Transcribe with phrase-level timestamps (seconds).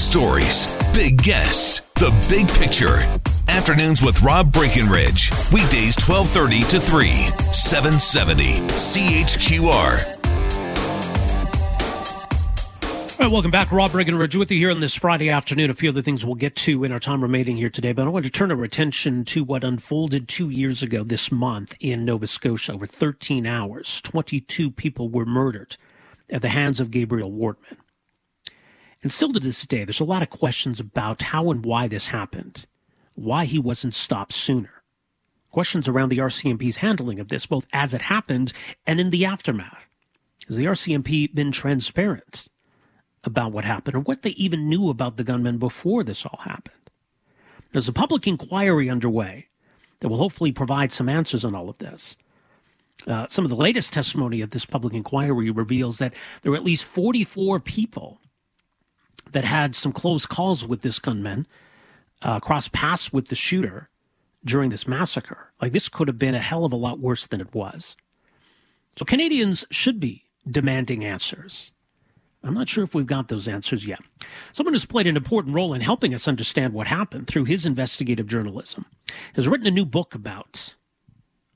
[0.00, 2.98] stories, big guests, the big picture.
[3.48, 5.30] Afternoons with Rob Breckenridge.
[5.52, 7.08] Weekdays 1230 to 3,
[7.52, 10.16] 770 CHQR.
[13.20, 13.70] All right, welcome back.
[13.70, 15.68] Rob Breckenridge with you here on this Friday afternoon.
[15.68, 18.08] A few other things we'll get to in our time remaining here today, but I
[18.08, 22.26] want to turn our attention to what unfolded two years ago this month in Nova
[22.26, 22.72] Scotia.
[22.72, 25.76] Over 13 hours, 22 people were murdered
[26.30, 27.76] at the hands of Gabriel Wortman.
[29.02, 32.08] And still to this day, there's a lot of questions about how and why this
[32.08, 32.66] happened,
[33.14, 34.82] why he wasn't stopped sooner.
[35.50, 38.52] Questions around the RCMP's handling of this, both as it happened
[38.86, 39.88] and in the aftermath.
[40.48, 42.48] Has the RCMP been transparent?
[43.24, 46.76] about what happened or what they even knew about the gunman before this all happened.
[47.72, 49.48] There's a public inquiry underway
[50.00, 52.16] that will hopefully provide some answers on all of this.
[53.06, 56.64] Uh, some of the latest testimony of this public inquiry reveals that there were at
[56.64, 58.19] least 44 people
[59.32, 61.46] that had some close calls with this gunman,
[62.22, 63.88] uh, crossed paths with the shooter
[64.44, 65.52] during this massacre.
[65.60, 67.96] Like this could have been a hell of a lot worse than it was.
[68.98, 71.70] So Canadians should be demanding answers.
[72.42, 74.00] I'm not sure if we've got those answers yet.
[74.52, 78.26] Someone who's played an important role in helping us understand what happened through his investigative
[78.26, 78.86] journalism
[79.34, 80.74] has written a new book about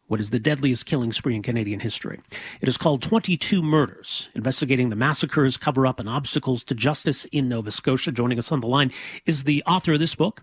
[0.07, 2.21] what is the deadliest killing spree in Canadian history.
[2.61, 7.49] It is called 22 Murders, investigating the massacres, cover up, and obstacles to justice in
[7.49, 8.13] Nova Scotia.
[8.13, 8.93] Joining us on the line
[9.27, 10.43] is the author of this book,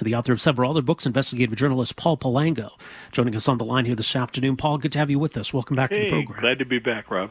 [0.00, 2.70] the author of several other books, investigative journalist Paul Palango.
[3.12, 4.56] Joining us on the line here this afternoon.
[4.56, 5.52] Paul, good to have you with us.
[5.52, 6.40] Welcome back hey, to the program.
[6.40, 7.30] Glad to be back, Rob.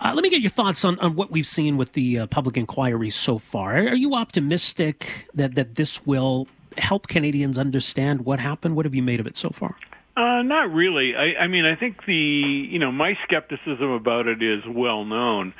[0.00, 2.56] Uh, let me get your thoughts on, on what we've seen with the uh, public
[2.56, 3.74] inquiry so far.
[3.74, 6.46] Are you optimistic that, that this will
[6.78, 8.76] help Canadians understand what happened?
[8.76, 9.76] What have you made of it so far?
[10.16, 11.16] Uh, not really.
[11.16, 15.54] I, I mean, I think the you know my skepticism about it is well known.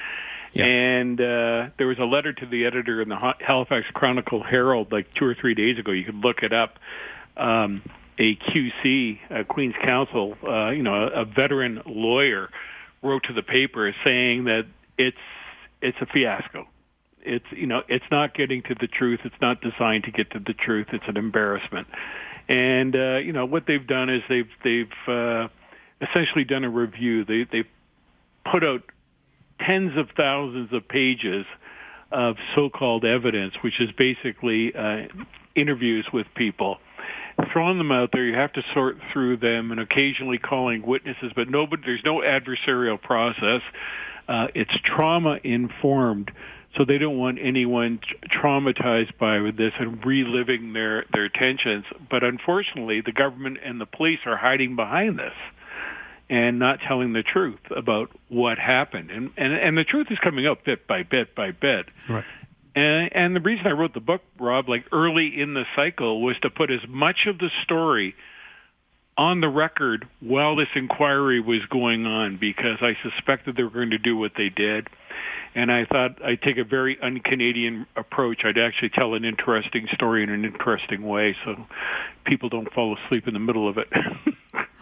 [0.52, 0.66] Yeah.
[0.66, 5.06] And uh, there was a letter to the editor in the Halifax Chronicle Herald like
[5.14, 5.92] two or three days ago.
[5.92, 6.78] You could look it up.
[7.38, 7.82] Um,
[8.18, 12.50] a QC, a Queen's Counsel, uh, you know, a, a veteran lawyer
[13.02, 14.66] wrote to the paper saying that
[14.98, 15.16] it's
[15.80, 16.66] it's a fiasco.
[17.22, 19.20] It's you know it's not getting to the truth.
[19.24, 20.88] It's not designed to get to the truth.
[20.92, 21.88] It's an embarrassment.
[22.48, 25.48] And uh, you know what they've done is they've they've uh,
[26.00, 27.24] essentially done a review.
[27.24, 27.64] They they
[28.50, 28.82] put out
[29.60, 31.46] tens of thousands of pages
[32.10, 35.06] of so-called evidence, which is basically uh,
[35.54, 36.78] interviews with people
[37.52, 38.24] throwing them out there.
[38.24, 43.00] You have to sort through them and occasionally calling witnesses, but nobody, there's no adversarial
[43.00, 43.62] process.
[44.28, 46.30] Uh, it's trauma informed,
[46.76, 48.00] so they don't want anyone
[48.30, 51.84] traumatized by this and reliving their their tensions.
[52.10, 55.34] But unfortunately, the government and the police are hiding behind this
[56.30, 59.10] and not telling the truth about what happened.
[59.10, 61.86] And and and the truth is coming out bit by bit by bit.
[62.08, 62.24] Right.
[62.74, 66.36] And, and the reason I wrote the book, Rob, like early in the cycle, was
[66.40, 68.14] to put as much of the story
[69.18, 73.90] on the record while this inquiry was going on because I suspected they were going
[73.90, 74.88] to do what they did.
[75.54, 78.44] And I thought I'd take a very un-Canadian approach.
[78.44, 81.66] I'd actually tell an interesting story in an interesting way so
[82.24, 83.88] people don't fall asleep in the middle of it.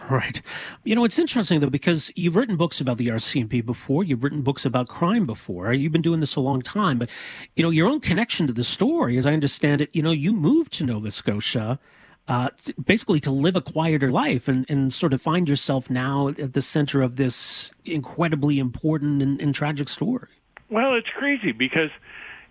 [0.09, 0.41] Right.
[0.83, 4.03] You know, it's interesting, though, because you've written books about the RCMP before.
[4.03, 5.71] You've written books about crime before.
[5.71, 6.97] You've been doing this a long time.
[6.97, 7.09] But,
[7.55, 10.33] you know, your own connection to the story, as I understand it, you know, you
[10.33, 11.79] moved to Nova Scotia
[12.27, 12.49] uh,
[12.83, 16.61] basically to live a quieter life and, and sort of find yourself now at the
[16.61, 20.27] center of this incredibly important and, and tragic story.
[20.71, 21.91] Well, it's crazy because–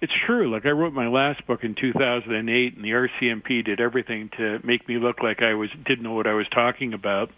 [0.00, 0.50] it's true.
[0.50, 4.88] Like I wrote my last book in 2008, and the RCMP did everything to make
[4.88, 7.30] me look like I was didn't know what I was talking about.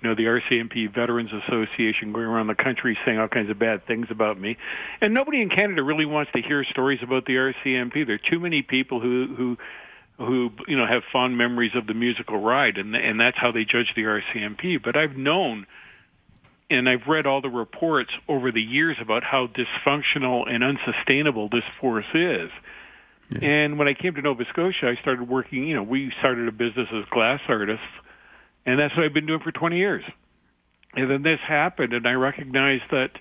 [0.00, 3.86] You know, the RCMP Veterans Association going around the country saying all kinds of bad
[3.86, 4.56] things about me,
[5.00, 8.06] and nobody in Canada really wants to hear stories about the RCMP.
[8.06, 9.58] There are too many people who who
[10.24, 13.64] who you know have fond memories of the musical ride, and and that's how they
[13.64, 14.80] judge the RCMP.
[14.80, 15.66] But I've known
[16.74, 21.64] and I've read all the reports over the years about how dysfunctional and unsustainable this
[21.80, 22.50] force is.
[23.30, 23.38] Yeah.
[23.42, 26.52] And when I came to Nova Scotia, I started working, you know, we started a
[26.52, 27.86] business as glass artists,
[28.66, 30.04] and that's what I've been doing for 20 years.
[30.94, 33.12] And then this happened, and I recognized that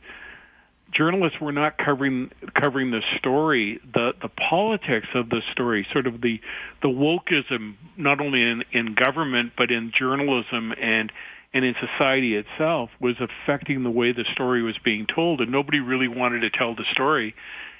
[0.91, 6.21] journalists were not covering covering the story, the the politics of the story, sort of
[6.21, 6.39] the
[6.81, 11.11] the wokeism, not only in in government but in journalism and
[11.53, 15.79] and in society itself was affecting the way the story was being told and nobody
[15.79, 17.35] really wanted to tell the story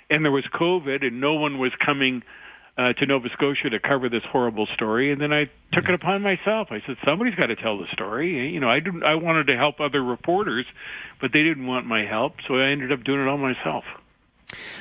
[0.10, 2.24] and there was covid and no one was coming
[2.78, 6.22] uh, to Nova Scotia to cover this horrible story, and then I took it upon
[6.22, 6.70] myself.
[6.72, 9.04] I said, "Somebody's got to tell the story." You know, I didn't.
[9.04, 10.66] I wanted to help other reporters,
[11.22, 13.84] but they didn't want my help, so I ended up doing it all myself.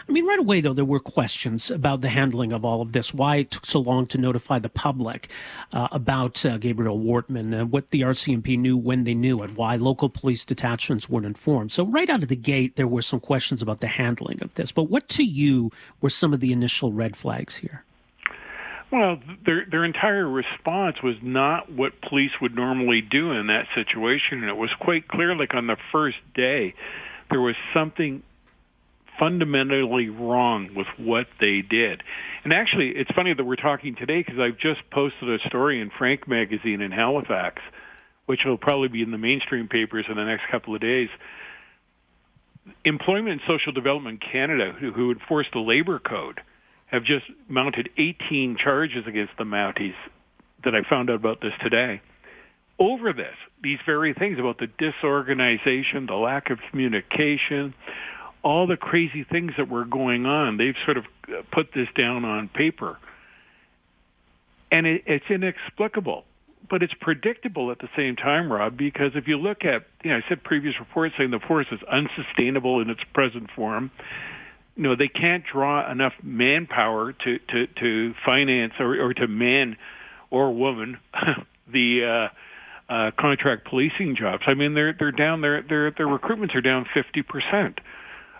[0.08, 3.12] I mean, right away, though, there were questions about the handling of all of this,
[3.14, 5.28] why it took so long to notify the public
[5.72, 9.76] uh, about uh, Gabriel Wortman, and what the RCMP knew when they knew it, why
[9.76, 11.72] local police detachments weren't informed.
[11.72, 14.72] So, right out of the gate, there were some questions about the handling of this.
[14.72, 15.70] But what to you
[16.00, 17.84] were some of the initial red flags here?
[18.92, 24.40] Well, their their entire response was not what police would normally do in that situation,
[24.40, 25.34] and it was quite clear.
[25.34, 26.74] Like on the first day,
[27.30, 28.22] there was something
[29.22, 32.02] fundamentally wrong with what they did.
[32.42, 35.92] And actually, it's funny that we're talking today because I've just posted a story in
[35.96, 37.62] Frank Magazine in Halifax,
[38.26, 41.08] which will probably be in the mainstream papers in the next couple of days.
[42.84, 46.40] Employment and Social Development Canada, who, who enforce the labor code,
[46.86, 49.94] have just mounted 18 charges against the Mounties
[50.64, 52.02] that I found out about this today
[52.82, 57.74] over this, these very things about the disorganization, the lack of communication,
[58.42, 60.56] all the crazy things that were going on.
[60.56, 62.98] They've sort of uh, put this down on paper.
[64.70, 66.24] And it, it's inexplicable.
[66.68, 70.18] But it's predictable at the same time, Rob, because if you look at, you know,
[70.18, 73.90] I said previous reports saying the force is unsustainable in its present form.
[74.76, 79.76] You know, they can't draw enough manpower to, to, to finance or, or to man
[80.30, 80.98] or woman
[81.70, 84.44] the uh, uh, contract policing jobs.
[84.46, 85.40] I mean, they're they're down.
[85.40, 87.80] Their their their recruitments are down fifty percent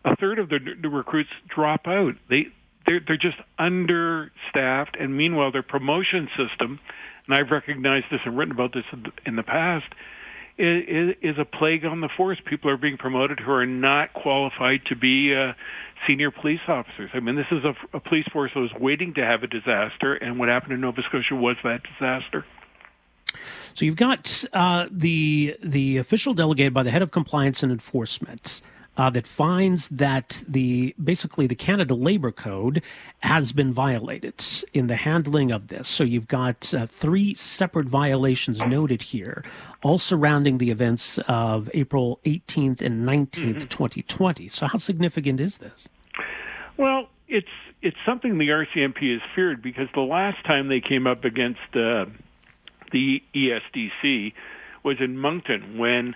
[0.05, 2.17] a third of the, the recruits drop out.
[2.29, 2.49] They
[2.87, 6.81] they're, they're just understaffed, and meanwhile, their promotion system,
[7.27, 8.85] and I've recognized this and written about this
[9.25, 9.87] in the past,
[10.59, 12.39] is, is a plague on the force.
[12.45, 15.53] People are being promoted who are not qualified to be uh,
[16.07, 17.11] senior police officers.
[17.15, 20.15] I mean, this is a, a police force that was waiting to have a disaster,
[20.15, 22.45] and what happened in Nova Scotia was that disaster.
[23.75, 28.61] So you've got uh, the the official delegated by the head of compliance and enforcement
[28.97, 32.83] uh, that finds that the basically the Canada Labor Code
[33.21, 35.89] has been violated in the handling of this.
[35.89, 39.45] So you've got uh, three separate violations noted here,
[39.83, 43.59] all surrounding the events of April 18th and 19th, mm-hmm.
[43.61, 44.49] 2020.
[44.49, 45.89] So how significant is this?
[46.77, 47.49] Well, it's
[47.81, 52.07] it's something the RCMP has feared because the last time they came up against uh,
[52.93, 54.35] the ESDC
[54.83, 56.15] was in Moncton when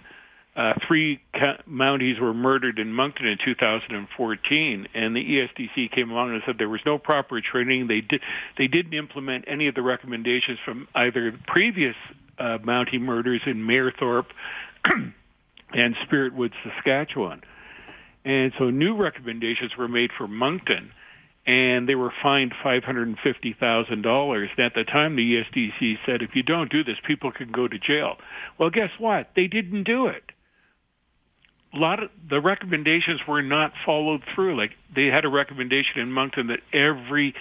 [0.56, 1.20] uh, three
[1.68, 6.70] Mounties were murdered in Moncton in 2014, and the ESDC came along and said there
[6.70, 7.88] was no proper training.
[7.88, 8.22] They did
[8.56, 11.94] they didn't implement any of the recommendations from either previous
[12.38, 14.28] uh, Mountie murders in Mayerthorpe
[15.74, 17.42] and Spiritwood, Saskatchewan,
[18.24, 20.90] and so new recommendations were made for Moncton.
[21.46, 24.48] And they were fined five hundred and fifty thousand dollars.
[24.58, 27.78] At the time, the ESDC said, "If you don't do this, people can go to
[27.78, 28.16] jail."
[28.58, 29.30] Well, guess what?
[29.36, 30.32] They didn't do it
[31.76, 34.56] a lot of the recommendations were not followed through.
[34.56, 37.34] Like they had a recommendation in Moncton that every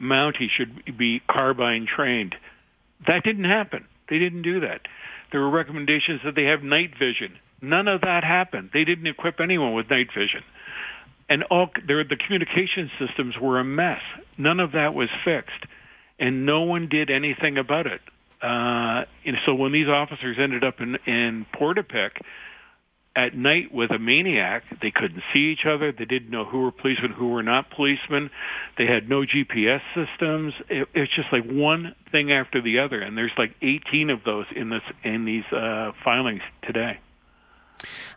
[0.00, 2.34] Mountie should be carbine trained.
[3.06, 3.86] That didn't happen.
[4.08, 4.82] They didn't do that.
[5.32, 7.36] There were recommendations that they have night vision.
[7.62, 8.70] None of that happened.
[8.72, 10.42] They didn't equip anyone with night vision.
[11.28, 14.00] And all there, the communication systems were a mess.
[14.36, 15.64] None of that was fixed,
[16.18, 18.00] and no one did anything about it.
[18.42, 22.20] Uh, and so when these officers ended up in in Portapique,
[23.16, 24.62] at night with a maniac.
[24.80, 25.92] They couldn't see each other.
[25.92, 28.30] They didn't know who were policemen, who were not policemen.
[28.78, 30.54] They had no GPS systems.
[30.68, 34.46] It, it's just like one thing after the other, and there's like 18 of those
[34.54, 36.98] in this in these uh, filings today.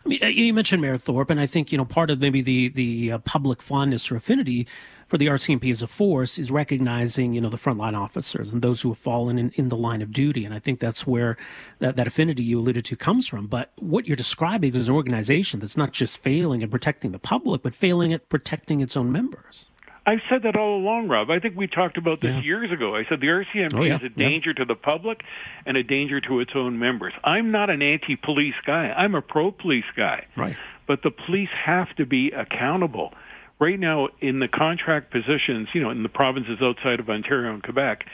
[0.04, 3.12] I mean, you mentioned Mayerthorpe, and I think you know part of maybe the the
[3.12, 4.66] uh, public fondness or affinity
[5.06, 8.82] for the RCMP as a force is recognizing you know the frontline officers and those
[8.82, 11.36] who have fallen in, in the line of duty, and I think that's where
[11.78, 13.46] that, that affinity you alluded to comes from.
[13.46, 17.62] But what you're describing is an organization that's not just failing at protecting the public,
[17.62, 19.66] but failing at protecting its own members.
[20.06, 21.30] I've said that all along, Rob.
[21.30, 22.42] I think we talked about this yeah.
[22.42, 22.94] years ago.
[22.94, 23.96] I said the RCMP oh, yeah.
[23.96, 24.56] is a danger yeah.
[24.60, 25.22] to the public
[25.64, 27.14] and a danger to its own members.
[27.24, 28.90] I'm not an anti-police guy.
[28.90, 30.26] I'm a pro-police guy.
[30.36, 30.56] Right.
[30.86, 33.14] But the police have to be accountable.
[33.58, 37.62] Right now, in the contract positions, you know, in the provinces outside of Ontario and
[37.62, 38.04] Quebec,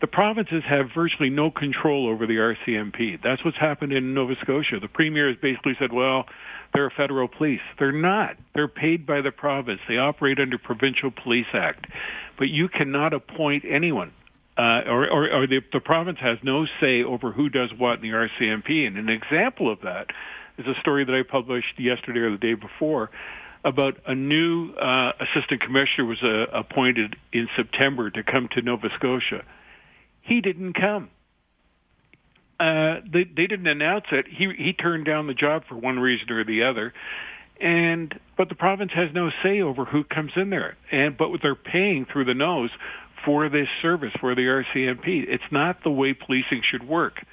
[0.00, 3.20] the provinces have virtually no control over the RCMP.
[3.22, 4.80] That's what's happened in Nova Scotia.
[4.80, 6.26] The premier has basically said, well,
[6.78, 7.60] they're federal police.
[7.80, 8.36] They're not.
[8.54, 9.80] They're paid by the province.
[9.88, 11.86] They operate under Provincial Police Act.
[12.38, 14.12] But you cannot appoint anyone.
[14.56, 18.02] Uh, or, or, or the, the province has no say over who does what in
[18.02, 18.86] the RCMP.
[18.86, 20.06] And an example of that
[20.56, 23.10] is a story that I published yesterday or the day before
[23.64, 28.88] about a new uh, assistant commissioner was uh, appointed in September to come to Nova
[28.94, 29.42] Scotia.
[30.20, 31.10] He didn't come.
[32.60, 34.26] Uh, they, they didn't announce it.
[34.28, 36.92] He he turned down the job for one reason or the other,
[37.60, 40.76] and but the province has no say over who comes in there.
[40.90, 42.70] And but they're paying through the nose
[43.24, 45.24] for this service for the RCMP.
[45.28, 47.24] It's not the way policing should work.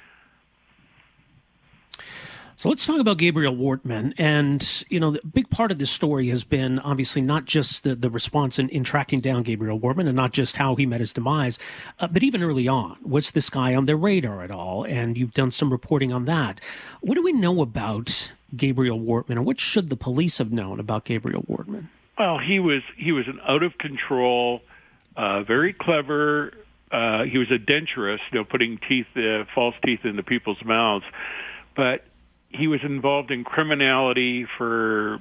[2.58, 4.14] So let's talk about Gabriel Wortman.
[4.16, 7.94] And, you know, the big part of this story has been obviously not just the,
[7.94, 11.12] the response in, in tracking down Gabriel Wortman and not just how he met his
[11.12, 11.58] demise,
[12.00, 12.96] uh, but even early on.
[13.02, 14.84] Was this guy on their radar at all?
[14.84, 16.62] And you've done some reporting on that.
[17.02, 21.04] What do we know about Gabriel Wortman, and what should the police have known about
[21.04, 21.88] Gabriel Wortman?
[22.18, 24.62] Well, he was he was an out of control,
[25.16, 26.52] uh, very clever.
[26.90, 31.04] Uh, he was a denturist, you know, putting teeth, uh, false teeth into people's mouths.
[31.74, 32.04] But
[32.56, 35.20] he was involved in criminality for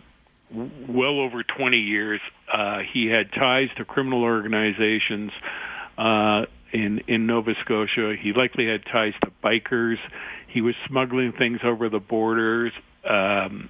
[0.52, 2.22] well over 20 years.
[2.52, 5.32] Uh, he had ties to criminal organizations
[5.98, 8.16] uh, in in Nova Scotia.
[8.20, 9.98] He likely had ties to bikers.
[10.48, 12.72] He was smuggling things over the borders.
[13.08, 13.70] Um,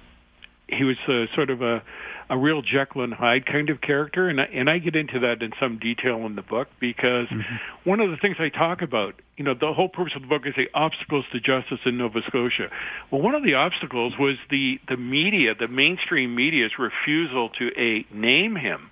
[0.68, 1.82] he was a, sort of a
[2.28, 5.42] a real Jekyll and Hyde kind of character, and I, and I get into that
[5.42, 7.56] in some detail in the book because mm-hmm.
[7.88, 10.42] one of the things I talk about, you know, the whole purpose of the book
[10.44, 12.68] is the obstacles to justice in Nova Scotia.
[13.10, 18.06] Well, one of the obstacles was the the media, the mainstream media's refusal to a
[18.12, 18.90] name him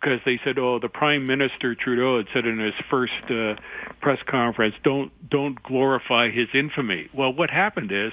[0.00, 3.56] because they said, "Oh, the Prime Minister Trudeau had said in his first uh,
[4.00, 8.12] press conference, don't don't glorify his infamy." Well, what happened is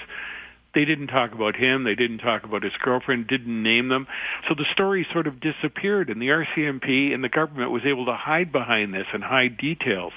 [0.78, 1.86] they didn't talk about him.
[1.86, 3.26] They didn't talk about his girlfriend.
[3.26, 4.06] Didn't name them.
[4.48, 8.14] So the story sort of disappeared, and the RCMP and the government was able to
[8.14, 10.14] hide behind this and hide details.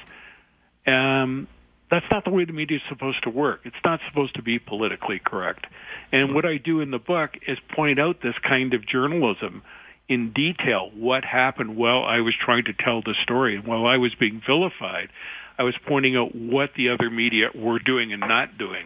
[0.87, 1.49] Um,
[1.91, 3.61] that's not the way the media is supposed to work.
[3.65, 5.67] It's not supposed to be politically correct.
[6.13, 9.63] And what I do in the book is point out this kind of journalism
[10.11, 10.91] in detail.
[10.95, 14.43] What happened while I was trying to tell the story, and while I was being
[14.47, 15.09] vilified,
[15.57, 18.85] I was pointing out what the other media were doing and not doing.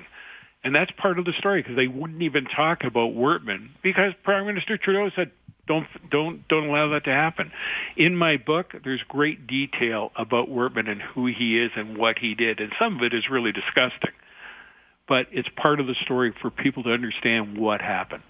[0.65, 4.47] And that's part of the story because they wouldn't even talk about Wortman because Prime
[4.47, 5.31] Minister Trudeau said,
[5.67, 7.53] don't don't don't allow that to happen.
[7.97, 12.35] In my book, there's great detail about Wortman and who he is and what he
[12.35, 14.13] did, and some of it is really disgusting.
[15.07, 18.23] But it's part of the story for people to understand what happened.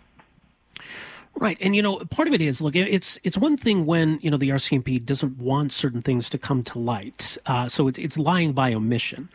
[1.37, 2.76] Right, and you know, part of it is look.
[2.76, 6.62] It's it's one thing when you know the RCMP doesn't want certain things to come
[6.64, 9.29] to light, uh, so it's it's lying by omission.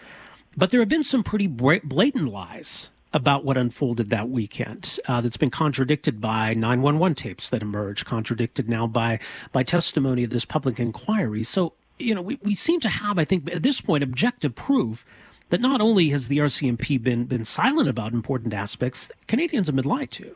[0.58, 5.38] But there have been some pretty blatant lies about what unfolded that weekend uh, that's
[5.38, 9.20] been contradicted by 911 tapes that emerged, contradicted now by,
[9.52, 11.44] by testimony of this public inquiry.
[11.44, 15.06] So, you know, we, we seem to have, I think, at this point, objective proof
[15.50, 19.86] that not only has the RCMP been, been silent about important aspects, Canadians have been
[19.86, 20.36] lied to.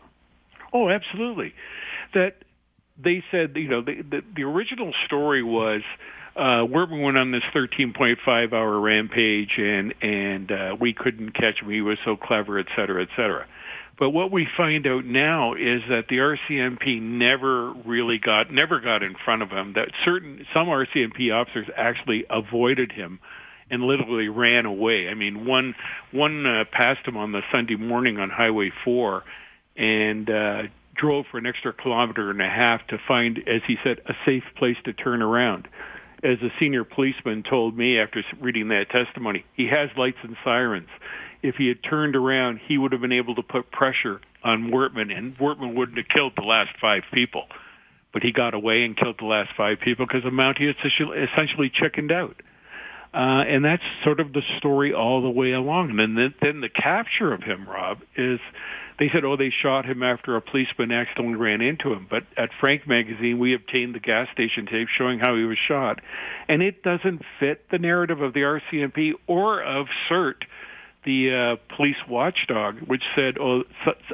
[0.74, 1.53] Oh, absolutely.
[2.15, 2.38] That
[2.98, 5.84] they said, you know, the, the, the original story was
[6.36, 11.70] uh, Wortman went on this 13.5 hour rampage, and and uh, we couldn't catch him.
[11.70, 13.46] He was so clever, et cetera, et cetera.
[14.00, 19.04] But what we find out now is that the RCMP never really got never got
[19.04, 19.74] in front of him.
[19.74, 23.20] That certain some RCMP officers actually avoided him
[23.70, 25.10] and literally ran away.
[25.10, 25.75] I mean, one
[26.12, 29.24] one uh, passed him on the Sunday morning on Highway 4
[29.75, 30.63] and uh,
[30.96, 34.44] drove for an extra kilometer and a half to find, as he said, a safe
[34.58, 35.68] place to turn around
[36.24, 40.89] as a senior policeman told me after reading that testimony, he has lights and sirens.
[41.42, 45.15] If he had turned around, he would have been able to put pressure on Wortman,
[45.15, 47.46] and Wortman wouldn't have killed the last five people.
[48.13, 52.12] But he got away and killed the last five people because the Mountie essentially chickened
[52.12, 52.42] out.
[53.13, 56.00] Uh, and that's sort of the story all the way along.
[56.00, 58.39] And then, then the capture of him, Rob, is
[59.03, 62.07] they said, oh, they shot him after a policeman accidentally ran into him.
[62.10, 66.00] But at Frank magazine, we obtained the gas station tape showing how he was shot.
[66.48, 70.43] And it doesn't fit the narrative of the RCMP or of SiRT,
[71.03, 73.65] the uh, police watchdog, which said, oh,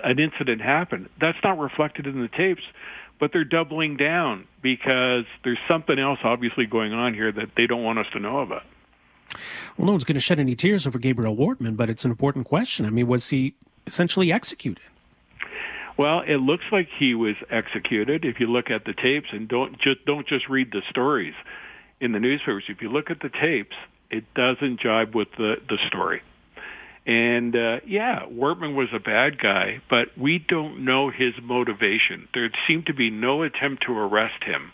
[0.03, 1.07] an incident happened.
[1.21, 2.63] That's not reflected in the tapes.
[3.19, 7.83] But they're doubling down because there's something else obviously going on here that they don't
[7.83, 8.63] want us to know about.
[9.77, 12.47] Well, no one's going to shed any tears over Gabriel Wortman, but it's an important
[12.47, 12.87] question.
[12.87, 13.53] I mean, was he
[13.85, 14.83] essentially executed?
[15.97, 18.23] Well, it looks like he was executed.
[18.23, 21.33] If you look at the tapes and don't just don't just read the stories
[21.99, 22.63] in the newspapers.
[22.69, 23.75] If you look at the tapes,
[24.09, 26.21] it doesn't jibe with the the story.
[27.05, 32.27] And uh, yeah, Wortman was a bad guy, but we don't know his motivation.
[32.33, 34.71] There seemed to be no attempt to arrest him.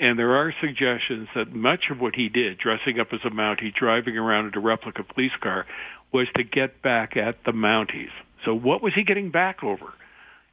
[0.00, 3.74] And there are suggestions that much of what he did, dressing up as a Mountie,
[3.74, 5.66] driving around in a replica police car,
[6.12, 8.10] was to get back at the Mounties.
[8.48, 9.92] So what was he getting back over?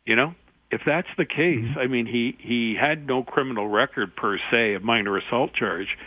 [0.05, 0.35] You know,
[0.69, 1.79] if that's the case, mm-hmm.
[1.79, 5.97] I mean, he he had no criminal record per se, a minor assault charge,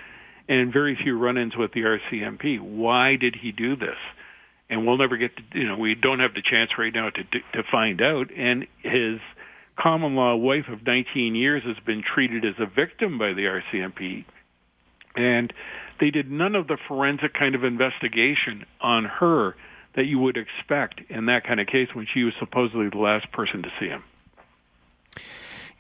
[0.50, 2.61] and very few run-ins with the RCMP.
[2.61, 3.97] Why did he do this?
[4.68, 7.25] And we'll never get to, you know, we don't have the chance right now to
[7.25, 8.30] to find out.
[8.37, 9.18] And his
[9.78, 14.26] common law wife of 19 years has been treated as a victim by the RCMP.
[15.16, 15.54] And
[16.00, 19.57] they did none of the forensic kind of investigation on her
[19.99, 23.33] that you would expect in that kind of case when she was supposedly the last
[23.33, 24.05] person to see him.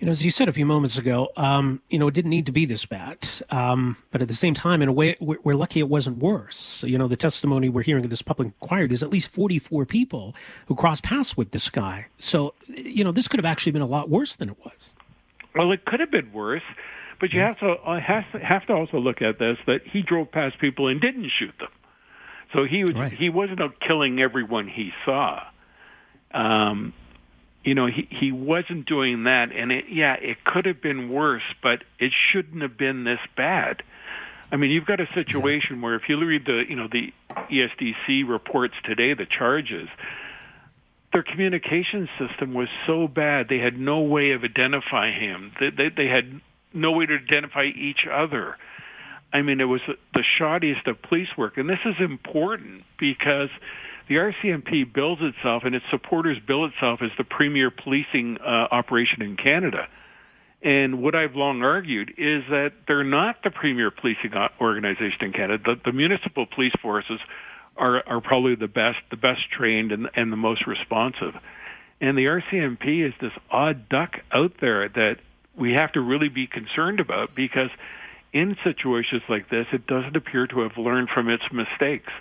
[0.00, 2.44] You know, as you said a few moments ago, um, you know, it didn't need
[2.46, 3.28] to be this bad.
[3.50, 6.82] Um, but at the same time, in a way, we're, we're lucky it wasn't worse.
[6.82, 10.34] You know, the testimony we're hearing of this public inquiry, there's at least 44 people
[10.66, 12.06] who crossed paths with this guy.
[12.18, 14.92] So, you know, this could have actually been a lot worse than it was.
[15.54, 16.64] Well, it could have been worse,
[17.20, 20.02] but you have to, uh, have to, have to also look at this, that he
[20.02, 21.68] drove past people and didn't shoot them.
[22.52, 23.12] So he was, right.
[23.12, 25.42] he wasn't killing everyone he saw.
[26.32, 26.94] Um,
[27.64, 31.42] you know, he he wasn't doing that, and it, yeah, it could have been worse,
[31.62, 33.82] but it shouldn't have been this bad.
[34.50, 35.78] I mean, you've got a situation exactly.
[35.80, 37.12] where if you read the, you know, the
[37.50, 39.88] ESDC reports today, the charges,
[41.12, 45.52] their communication system was so bad they had no way of identifying him.
[45.60, 46.40] They, they, they had
[46.72, 48.56] no way to identify each other.
[49.32, 49.82] I mean, it was
[50.14, 53.50] the shoddiest of police work, and this is important because
[54.08, 59.20] the RCMP bills itself and its supporters bill itself as the premier policing uh, operation
[59.20, 59.86] in Canada.
[60.62, 65.74] And what I've long argued is that they're not the premier policing organization in Canada.
[65.74, 67.20] The, the municipal police forces
[67.76, 71.34] are, are probably the best, the best trained and, and the most responsive.
[72.00, 75.18] And the RCMP is this odd duck out there that
[75.56, 77.70] we have to really be concerned about because
[78.32, 82.12] in situations like this, it doesn't appear to have learned from its mistakes.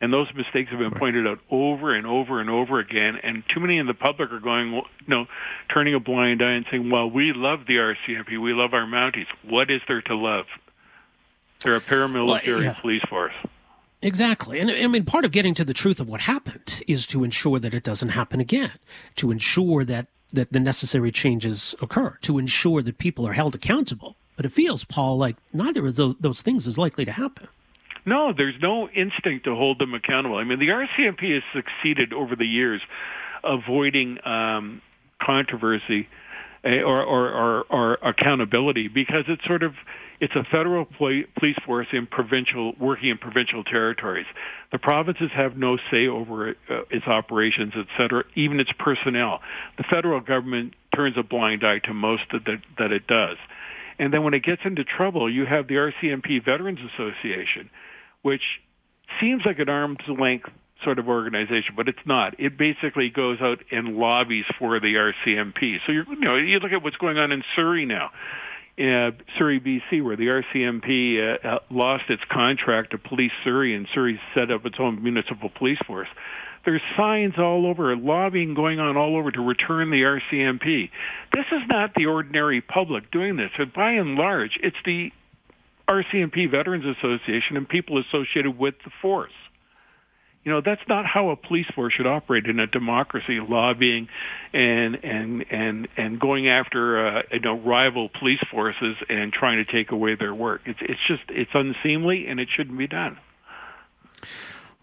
[0.00, 3.16] And those mistakes have been pointed out over and over and over again.
[3.22, 5.26] And too many in the public are going, you know,
[5.72, 8.38] turning a blind eye and saying, well, we love the RCMP.
[8.38, 9.26] We love our Mounties.
[9.42, 10.46] What is there to love?
[11.60, 12.72] They're a paramilitary well, yeah.
[12.74, 13.32] police force.
[14.02, 14.60] Exactly.
[14.60, 17.58] And I mean, part of getting to the truth of what happened is to ensure
[17.58, 18.72] that it doesn't happen again,
[19.16, 24.16] to ensure that, that the necessary changes occur, to ensure that people are held accountable.
[24.36, 27.48] But it feels, Paul, like neither of those things is likely to happen.
[28.04, 30.36] No, there's no instinct to hold them accountable.
[30.36, 32.80] I mean, the RCMP has succeeded over the years
[33.42, 34.80] avoiding um,
[35.20, 36.08] controversy
[36.64, 39.74] eh, or, or, or, or accountability because it's sort of
[40.18, 44.24] it's a federal police force in provincial working in provincial territories.
[44.72, 49.40] The provinces have no say over uh, its operations, et cetera, even its personnel.
[49.76, 53.36] The federal government turns a blind eye to most that, that it does.
[53.98, 57.70] And then when it gets into trouble, you have the RCMP Veterans Association,
[58.22, 58.42] which
[59.20, 60.50] seems like an arm's length
[60.84, 62.38] sort of organization, but it's not.
[62.38, 65.78] It basically goes out and lobbies for the RCMP.
[65.86, 68.10] So you know, you look at what's going on in Surrey now,
[68.78, 73.88] uh, Surrey, BC, where the RCMP uh, uh, lost its contract to police Surrey, and
[73.94, 76.08] Surrey set up its own municipal police force.
[76.66, 80.90] There's signs all over, lobbying going on all over to return the RCMP.
[81.32, 83.52] This is not the ordinary public doing this.
[83.56, 85.12] And by and large, it's the
[85.86, 89.32] RCMP Veterans Association and people associated with the force.
[90.42, 94.08] You know, that's not how a police force should operate in a democracy, lobbying
[94.52, 99.64] and and and and going after uh, you know rival police forces and trying to
[99.64, 100.62] take away their work.
[100.66, 103.18] It's it's just it's unseemly and it shouldn't be done.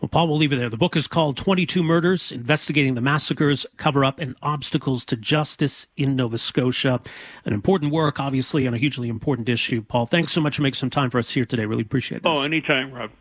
[0.04, 0.68] Well, Paul, we'll leave it there.
[0.68, 5.88] The book is called 22 Murders Investigating the Massacres, Cover Up, and Obstacles to Justice
[5.96, 7.00] in Nova Scotia.
[7.46, 9.82] An important work, obviously, on a hugely important issue.
[9.82, 11.64] Paul, thanks so much for making some time for us here today.
[11.66, 12.24] Really appreciate it.
[12.26, 13.12] Oh, anytime, Rob.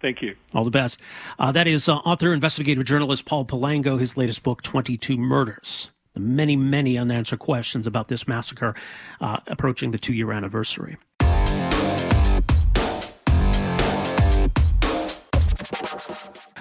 [0.00, 0.34] Thank you.
[0.52, 0.98] All the best.
[1.38, 5.92] Uh, that is uh, author, investigative journalist Paul Palango, his latest book, 22 Murders.
[6.14, 8.74] The many, many unanswered questions about this massacre
[9.20, 10.96] uh, approaching the two year anniversary.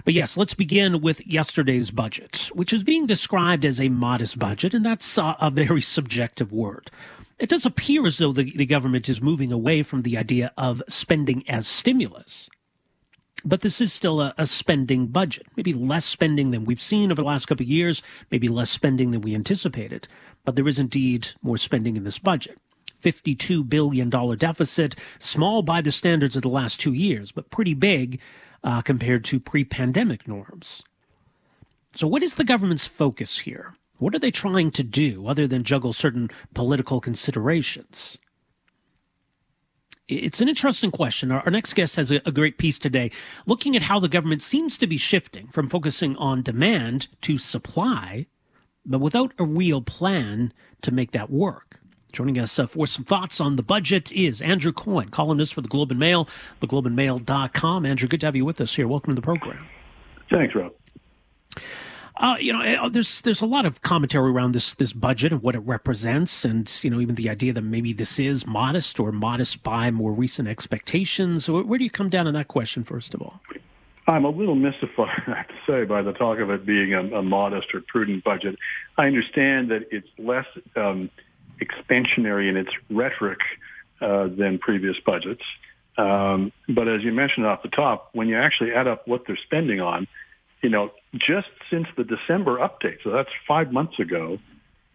[0.05, 4.73] But yes, let's begin with yesterday's budget, which is being described as a modest budget,
[4.73, 6.91] and that's uh, a very subjective word.
[7.39, 10.83] It does appear as though the, the government is moving away from the idea of
[10.87, 12.49] spending as stimulus.
[13.45, 15.47] But this is still a, a, spending budget.
[15.57, 19.11] Maybe less spending than we've seen over the last couple of years, maybe less spending
[19.11, 20.07] than we anticipated.
[20.45, 22.59] But there is indeed more spending in this budget.
[23.01, 28.21] $52 billion deficit, small by the standards of the last two years, but pretty big
[28.63, 30.83] uh, compared to pre pandemic norms.
[31.95, 33.75] So, what is the government's focus here?
[33.99, 38.17] What are they trying to do other than juggle certain political considerations?
[40.07, 41.31] It's an interesting question.
[41.31, 43.11] Our, next guest has a, a great piece today
[43.45, 48.25] looking at how the government seems to be shifting from focusing on demand to supply,
[48.85, 51.79] but without a real plan to make that work.
[52.13, 55.67] Joining us uh, for some thoughts on the budget is Andrew Coyne, columnist for the
[55.67, 56.29] Globe and Mail,
[56.61, 57.87] theglobeandmail.com.
[57.87, 58.87] Andrew, good to have you with us here.
[58.87, 59.65] Welcome to the program.
[60.29, 60.71] Thanks, Rob.
[62.17, 65.41] Uh, you know, uh, there's there's a lot of commentary around this this budget and
[65.41, 69.11] what it represents, and you know, even the idea that maybe this is modest or
[69.11, 71.49] modest by more recent expectations.
[71.49, 73.41] Where do you come down on that question, first of all?
[74.05, 77.01] I'm a little mystified, I have to say, by the talk of it being a,
[77.17, 78.55] a modest or prudent budget.
[78.99, 80.45] I understand that it's less
[80.75, 81.09] um,
[81.61, 83.39] expansionary in its rhetoric
[84.01, 85.43] uh, than previous budgets.
[85.97, 89.37] Um, but as you mentioned off the top, when you actually add up what they're
[89.37, 90.07] spending on,
[90.61, 94.39] you know, just since the December update, so that's five months ago,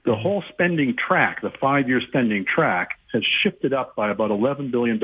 [0.04, 0.22] the mm-hmm.
[0.22, 4.98] whole spending track, the five-year spending track, has shifted up by about $11 billion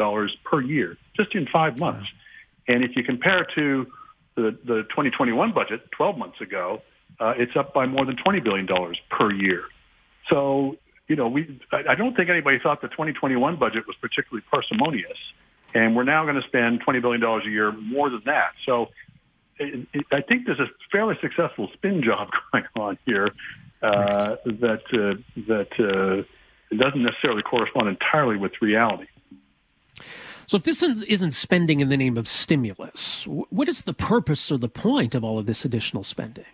[0.45, 2.09] per year, just in five months.
[2.67, 3.87] And if you compare to
[4.35, 6.83] the, the 2021 budget 12 months ago,
[7.21, 8.67] uh, it's up by more than $20 billion
[9.11, 9.65] per year.
[10.29, 10.77] So,
[11.09, 15.19] you know, we, I don't think anybody thought the 2021 budget was particularly parsimonious.
[15.75, 18.53] And we're now going to spend $20 billion a year more than that.
[18.65, 18.89] So
[19.59, 23.29] it, it, I think there's a fairly successful spin job going on here
[23.83, 29.07] uh, that, uh, that uh, doesn't necessarily correspond entirely with reality.
[30.47, 34.59] So, if this isn't spending in the name of stimulus, what is the purpose or
[34.59, 36.45] the point of all of this additional spending?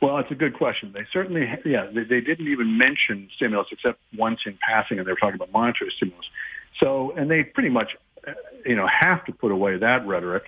[0.00, 0.92] Well, it's a good question.
[0.92, 5.12] They certainly, yeah, they, they didn't even mention stimulus except once in passing, and they
[5.12, 6.26] were talking about monetary stimulus.
[6.78, 8.32] So, and they pretty much, uh,
[8.64, 10.44] you know, have to put away that rhetoric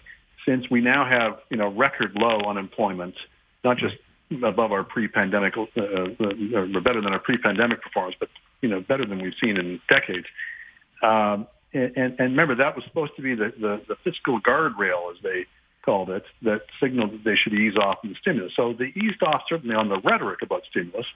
[0.47, 3.15] since we now have, you know, record low unemployment,
[3.65, 3.97] not just
[4.43, 8.29] above our pre-pandemic, uh, uh, or better than our pre-pandemic performance, but,
[8.63, 10.27] you know, better than we've seen in decades.
[11.03, 15.21] Um, and, and, remember, that was supposed to be the, the, the fiscal guardrail, as
[15.23, 15.47] they
[15.85, 18.53] called it, that signaled that they should ease off in the stimulus.
[18.55, 21.07] So they eased off certainly on the rhetoric about stimulus,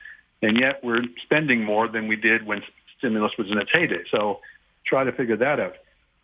[0.42, 2.62] and yet we're spending more than we did when
[2.98, 4.04] stimulus was in its heyday.
[4.10, 4.40] So
[4.86, 5.74] try to figure that out.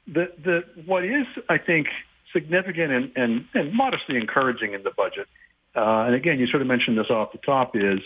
[0.06, 1.88] The, the, what is, I think,
[2.32, 5.28] significant and, and, and modestly encouraging in the budget,
[5.76, 8.00] uh, and again, you sort of mentioned this off the top, is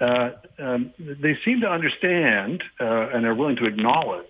[0.00, 4.26] uh, um, they seem to understand uh, and are willing to acknowledge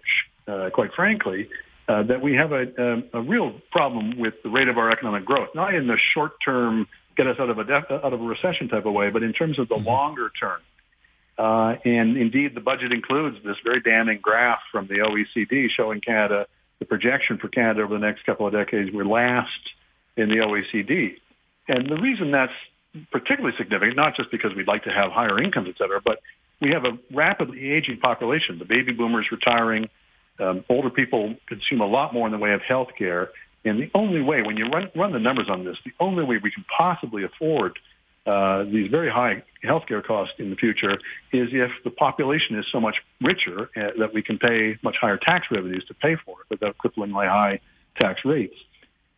[0.51, 1.49] uh, quite frankly,
[1.91, 5.25] uh, that we have a, a, a, real problem with the rate of our economic
[5.25, 8.25] growth, not in the short term, get us out of a def- out of a
[8.25, 9.89] recession type of way, but in terms of the mm-hmm.
[9.89, 10.61] longer term.
[11.37, 16.47] Uh, and indeed, the budget includes this very damning graph from the OECD showing Canada,
[16.79, 19.51] the projection for Canada over the next couple of decades, we're last
[20.17, 21.17] in the OECD.
[21.67, 22.53] And the reason that's
[23.11, 26.21] particularly significant, not just because we'd like to have higher incomes, et cetera, but
[26.61, 28.61] we have a rapidly aging population.
[28.61, 29.89] The baby boomers retiring,
[30.41, 33.31] um, older people consume a lot more in the way of health care.
[33.65, 36.39] And the only way, when you run, run the numbers on this, the only way
[36.43, 37.79] we can possibly afford
[38.27, 40.93] uh, these very high healthcare costs in the future
[41.33, 45.17] is if the population is so much richer uh, that we can pay much higher
[45.17, 47.61] tax revenues to pay for it without cripplingly high
[48.01, 48.57] tax rates.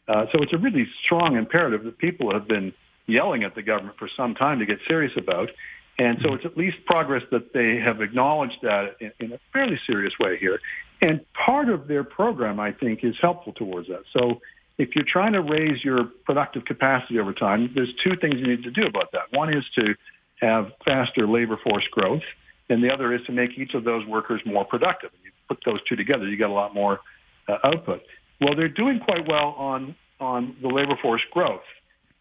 [0.09, 2.73] Uh, so it's a really strong imperative that people have been
[3.07, 5.51] yelling at the government for some time to get serious about.
[5.99, 9.79] And so it's at least progress that they have acknowledged that in, in, a fairly
[9.87, 10.61] serious way here.
[11.03, 14.05] And part of their program, I think, is helpful towards that.
[14.17, 14.41] So
[14.79, 18.63] if you're trying to raise your productive capacity over time, there's two things you need
[18.63, 19.25] to do about that.
[19.33, 19.95] One is to
[20.41, 22.23] have faster labor force growth,
[22.71, 25.11] and the other is to make each of those workers more productive.
[25.13, 27.01] And you put those two together, you get a lot more
[27.49, 28.03] uh, output.
[28.41, 31.63] Well, they're doing quite well on on the labor force growth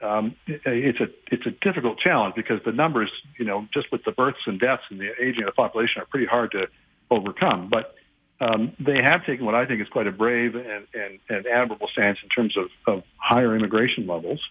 [0.01, 4.11] um, it's a it's a difficult challenge because the numbers, you know, just with the
[4.11, 6.67] births and deaths and the aging of the population are pretty hard to
[7.11, 7.69] overcome.
[7.69, 7.95] But
[8.41, 11.87] um, they have taken what I think is quite a brave and, and, and admirable
[11.87, 14.41] stance in terms of, of higher immigration levels.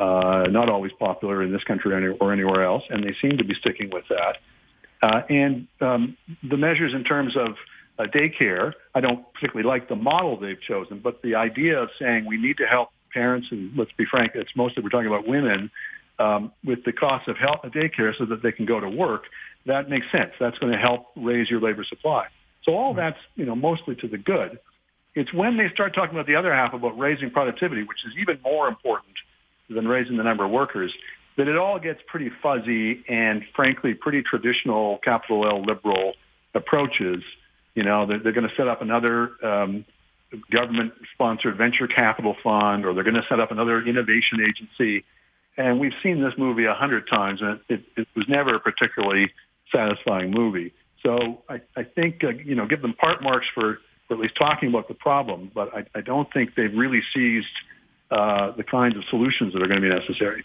[0.00, 3.38] Uh, not always popular in this country or, any, or anywhere else, and they seem
[3.38, 4.38] to be sticking with that.
[5.02, 7.50] Uh, and um, the measures in terms of
[7.98, 12.26] uh, daycare, I don't particularly like the model they've chosen, but the idea of saying
[12.26, 15.70] we need to help parents, and let's be frank, it's mostly we're talking about women,
[16.18, 19.24] um, with the cost of health daycare so that they can go to work,
[19.66, 20.32] that makes sense.
[20.40, 22.26] That's going to help raise your labor supply.
[22.64, 24.58] So all that's, you know, mostly to the good.
[25.14, 28.40] It's when they start talking about the other half about raising productivity, which is even
[28.42, 29.14] more important
[29.70, 30.92] than raising the number of workers,
[31.36, 36.14] that it all gets pretty fuzzy and frankly pretty traditional capital L liberal
[36.54, 37.22] approaches.
[37.74, 39.84] You know, they're, they're going to set up another um,
[40.50, 45.04] government-sponsored venture capital fund, or they're going to set up another innovation agency.
[45.56, 49.32] And we've seen this movie a hundred times, and it, it, was never a particularly
[49.70, 50.72] satisfying movie.
[51.04, 54.36] So I, I think, uh, you know, give them part marks for, for at least
[54.36, 57.46] talking about the problem, but I, I don't think they've really seized
[58.10, 60.44] uh, the kinds of solutions that are going to be necessary.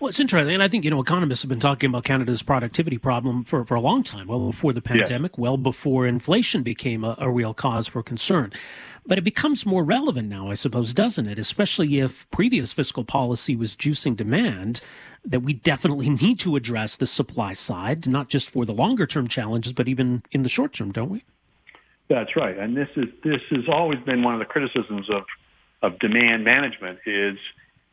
[0.00, 0.54] Well, it's interesting.
[0.54, 3.74] And I think, you know, economists have been talking about Canada's productivity problem for, for
[3.74, 4.50] a long time, well mm.
[4.52, 8.52] before the pandemic, well before inflation became a, a real cause for concern.
[9.04, 11.38] But it becomes more relevant now, I suppose, doesn't it?
[11.38, 14.82] Especially if previous fiscal policy was juicing demand,
[15.24, 19.26] that we definitely need to address the supply side, not just for the longer term
[19.26, 21.24] challenges, but even in the short term, don't we?
[22.08, 22.56] That's right.
[22.56, 25.24] And this is this has always been one of the criticisms of
[25.82, 27.36] of demand management is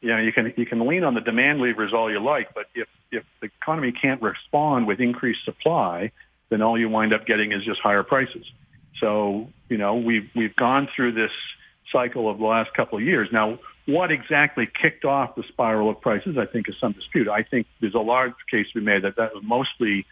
[0.06, 2.68] you know you can you can lean on the demand levers all you like, but
[2.76, 6.12] if if the economy can't respond with increased supply,
[6.50, 8.46] then all you wind up getting is just higher prices.
[9.00, 11.32] So, you know, we've, we've gone through this
[11.92, 13.30] cycle of the last couple of years.
[13.32, 17.28] Now, what exactly kicked off the spiral of prices, I think, is some dispute.
[17.28, 20.06] I think there's a large case to be made that that was mostly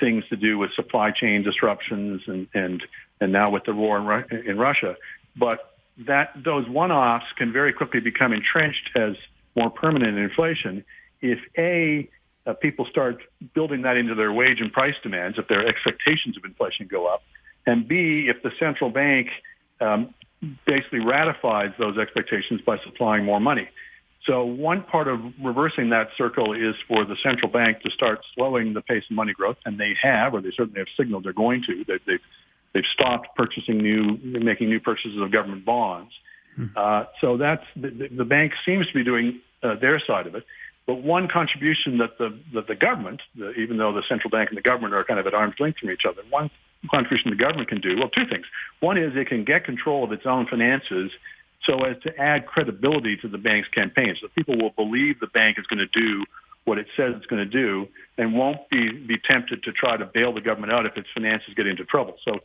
[0.00, 2.82] things to do with supply chain disruptions and, and,
[3.20, 4.96] and now with the war in, in Russia.
[5.36, 5.75] But
[6.06, 9.16] that those one-offs can very quickly become entrenched as
[9.54, 10.84] more permanent inflation
[11.22, 12.08] if A,
[12.46, 13.22] uh, people start
[13.54, 17.22] building that into their wage and price demands, if their expectations of inflation go up,
[17.66, 19.28] and B, if the central bank
[19.80, 20.14] um,
[20.66, 23.68] basically ratifies those expectations by supplying more money.
[24.24, 28.74] So one part of reversing that circle is for the central bank to start slowing
[28.74, 31.62] the pace of money growth, and they have, or they certainly have signaled they're going
[31.62, 31.84] to.
[31.86, 32.20] They, they've
[32.76, 36.12] they've stopped purchasing new, making new purchases of government bonds.
[36.56, 36.66] Hmm.
[36.76, 40.44] Uh, so that's the, the bank seems to be doing uh, their side of it.
[40.86, 44.58] But one contribution that the that the government, the, even though the central bank and
[44.58, 46.50] the government are kind of at arm's length from each other, one
[46.90, 47.96] contribution the government can do?
[47.96, 48.44] Well, two things.
[48.80, 51.10] One is it can get control of its own finances
[51.64, 54.14] so as to add credibility to the bank's campaign.
[54.20, 56.24] So people will believe the bank is going to do
[56.66, 60.04] what it says it's going to do and won't be, be tempted to try to
[60.04, 62.16] bail the government out if its finances get into trouble.
[62.24, 62.40] So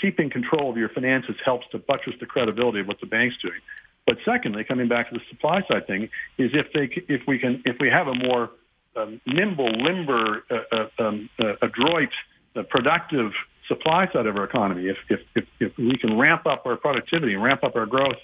[0.00, 3.60] keeping control of your finances helps to buttress the credibility of what the bank's doing.
[4.06, 6.04] But secondly, coming back to the supply side thing,
[6.38, 8.50] is if they if we can if we have a more
[8.96, 12.10] um, nimble, limber, uh, uh, um, uh, adroit,
[12.54, 13.32] uh, productive
[13.68, 17.34] supply side of our economy, if, if, if, if we can ramp up our productivity
[17.34, 18.16] and ramp up our growth,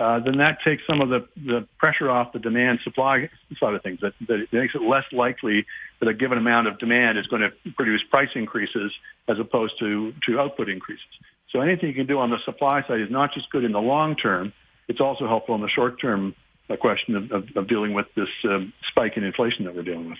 [0.00, 3.82] uh, then that takes some of the, the pressure off the demand supply side of
[3.82, 4.00] things.
[4.00, 5.66] That, that it makes it less likely
[6.00, 8.92] that a given amount of demand is going to produce price increases
[9.28, 11.04] as opposed to, to output increases.
[11.50, 13.80] So anything you can do on the supply side is not just good in the
[13.80, 14.54] long term,
[14.88, 16.34] it's also helpful in the short term
[16.70, 20.08] uh, question of, of, of dealing with this um, spike in inflation that we're dealing
[20.08, 20.18] with.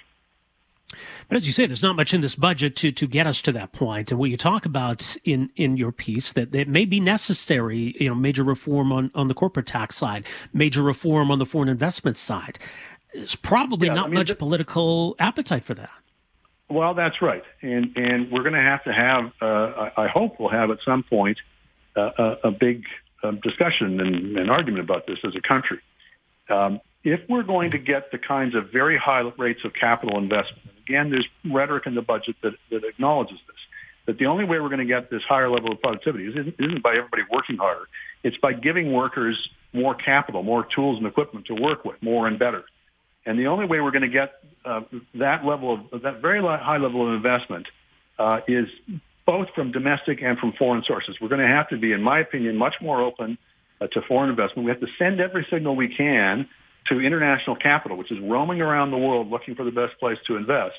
[1.28, 3.52] But as you say, there's not much in this budget to, to get us to
[3.52, 4.10] that point.
[4.10, 8.08] And what you talk about in, in your piece that it may be necessary, you
[8.08, 12.16] know, major reform on, on the corporate tax side, major reform on the foreign investment
[12.16, 12.58] side.
[13.14, 15.90] There's probably yeah, not I mean, much political appetite for that.
[16.68, 19.32] Well, that's right, and and we're going to have to have.
[19.42, 21.38] Uh, I, I hope we'll have at some point
[21.96, 22.84] uh, a, a, big
[23.24, 25.80] um, discussion and, and, argument about this as a country.
[26.48, 30.62] Um, if we're going to get the kinds of very high rates of capital investment,
[30.90, 33.56] again, there's rhetoric in the budget that, that acknowledges this,
[34.06, 36.82] that the only way we're going to get this higher level of productivity isn't, isn't
[36.82, 37.86] by everybody working harder.
[38.24, 42.38] It's by giving workers more capital, more tools and equipment to work with, more and
[42.38, 42.64] better.
[43.24, 44.32] And the only way we're going to get
[44.64, 44.80] uh,
[45.14, 47.66] that level of that very high level of investment
[48.18, 48.68] uh, is
[49.26, 51.16] both from domestic and from foreign sources.
[51.20, 53.38] We're going to have to be, in my opinion, much more open
[53.80, 54.64] uh, to foreign investment.
[54.64, 56.48] We have to send every signal we can
[56.90, 60.36] to international capital, which is roaming around the world looking for the best place to
[60.36, 60.78] invest,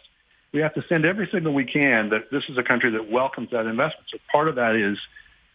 [0.53, 3.49] we have to send every signal we can that this is a country that welcomes
[3.51, 4.05] that investment.
[4.11, 4.97] So part of that is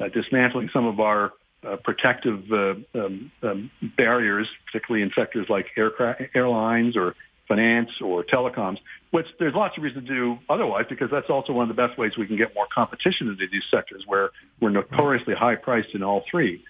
[0.01, 1.33] uh, dismantling some of our
[1.66, 7.14] uh, protective uh, um, um, barriers, particularly in sectors like aircraft, airlines or
[7.49, 8.79] finance or telecoms,
[9.11, 11.99] which there's lots of reason to do otherwise because that's also one of the best
[11.99, 16.03] ways we can get more competition into these sectors where we're notoriously high priced in
[16.03, 16.64] all three.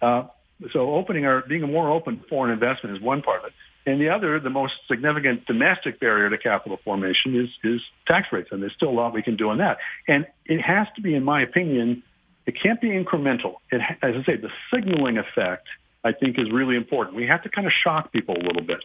[0.00, 0.24] Uh,
[0.72, 3.52] so opening our, being a more open foreign investment is one part of it.
[3.86, 8.48] And the other, the most significant domestic barrier to capital formation is, is tax rates.
[8.50, 9.78] And there's still a lot we can do on that.
[10.08, 12.02] And it has to be, in my opinion,
[12.46, 13.56] it can't be incremental.
[13.70, 15.66] It, as I say, the signaling effect,
[16.02, 17.16] I think, is really important.
[17.16, 18.82] We have to kind of shock people a little bit.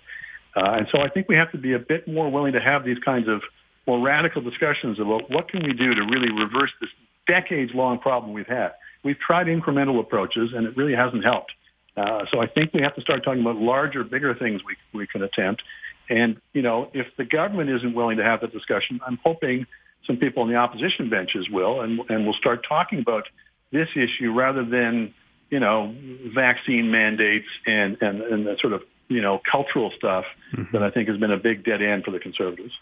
[0.55, 2.83] Uh, and so I think we have to be a bit more willing to have
[2.83, 3.41] these kinds of
[3.87, 6.89] more radical discussions about what can we do to really reverse this
[7.27, 8.73] decades-long problem we've had.
[9.03, 11.53] We've tried incremental approaches, and it really hasn't helped.
[11.95, 15.07] Uh, so I think we have to start talking about larger, bigger things we, we
[15.07, 15.63] can attempt.
[16.09, 19.65] And, you know, if the government isn't willing to have the discussion, I'm hoping
[20.05, 23.25] some people on the opposition benches will, and, and we'll start talking about
[23.71, 25.13] this issue rather than,
[25.49, 25.93] you know,
[26.33, 30.71] vaccine mandates and, and, and the sort of, you know, cultural stuff mm-hmm.
[30.71, 32.73] that I think has been a big dead end for the conservatives.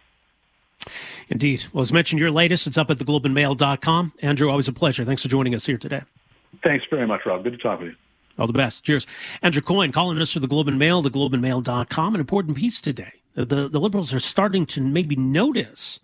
[1.29, 1.65] Indeed.
[1.73, 4.13] Well, as mentioned, your latest, it's up at theglobeandmail.com.
[4.21, 5.03] Andrew, always a pleasure.
[5.03, 6.03] Thanks for joining us here today.
[6.63, 7.43] Thanks very much, Rob.
[7.43, 7.95] Good to talk with you.
[8.39, 8.83] All the best.
[8.83, 9.07] Cheers.
[9.41, 12.13] Andrew Coyne, columnist for the Globe and Mail, theglobeandmail.com.
[12.13, 15.99] An important piece today The, the, liberals are starting to maybe notice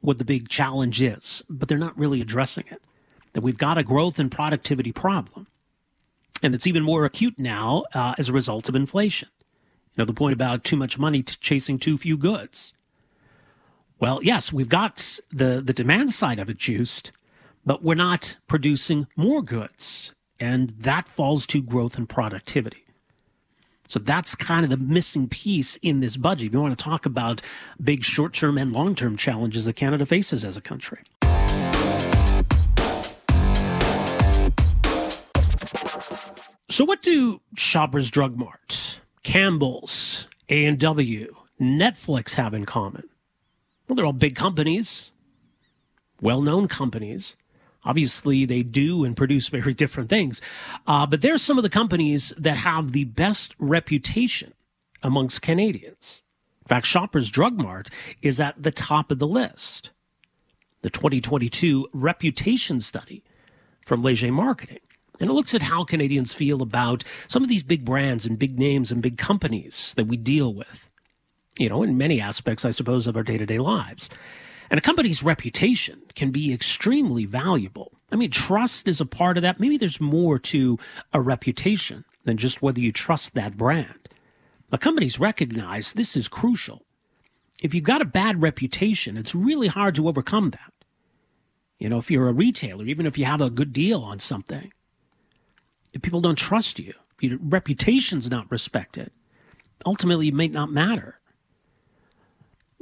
[0.00, 2.82] what the big challenge is, but they're not really addressing it.
[3.34, 5.46] That we've got a growth and productivity problem.
[6.42, 9.28] And it's even more acute now uh, as a result of inflation.
[9.94, 12.72] You know, the point about too much money chasing too few goods.
[13.98, 17.12] Well, yes, we've got the, the demand side of it juiced,
[17.64, 20.12] but we're not producing more goods.
[20.38, 22.84] And that falls to growth and productivity.
[23.88, 26.48] So that's kind of the missing piece in this budget.
[26.48, 27.40] If you want to talk about
[27.82, 30.98] big short term and long term challenges that Canada faces as a country.
[36.68, 43.08] So, what do Shoppers Drug Mart, Campbell's, A&W, Netflix have in common?
[43.86, 45.10] Well, they're all big companies,
[46.20, 47.36] well known companies.
[47.84, 50.42] Obviously, they do and produce very different things.
[50.86, 54.54] Uh, but they're some of the companies that have the best reputation
[55.02, 56.22] amongst Canadians.
[56.64, 57.88] In fact, Shoppers Drug Mart
[58.22, 59.90] is at the top of the list.
[60.82, 63.22] The 2022 reputation study
[63.84, 64.80] from Leger Marketing.
[65.20, 68.58] And it looks at how Canadians feel about some of these big brands and big
[68.58, 70.90] names and big companies that we deal with,
[71.58, 74.08] you know, in many aspects, I suppose, of our day to day lives.
[74.70, 77.92] And a company's reputation can be extremely valuable.
[78.10, 79.60] I mean, trust is a part of that.
[79.60, 80.78] Maybe there's more to
[81.12, 84.08] a reputation than just whether you trust that brand.
[84.72, 86.82] A company's recognize this is crucial.
[87.62, 90.72] If you've got a bad reputation, it's really hard to overcome that.
[91.78, 94.72] You know, if you're a retailer, even if you have a good deal on something,
[95.92, 99.10] if people don't trust you, your reputation's not respected,
[99.84, 101.20] ultimately it may not matter.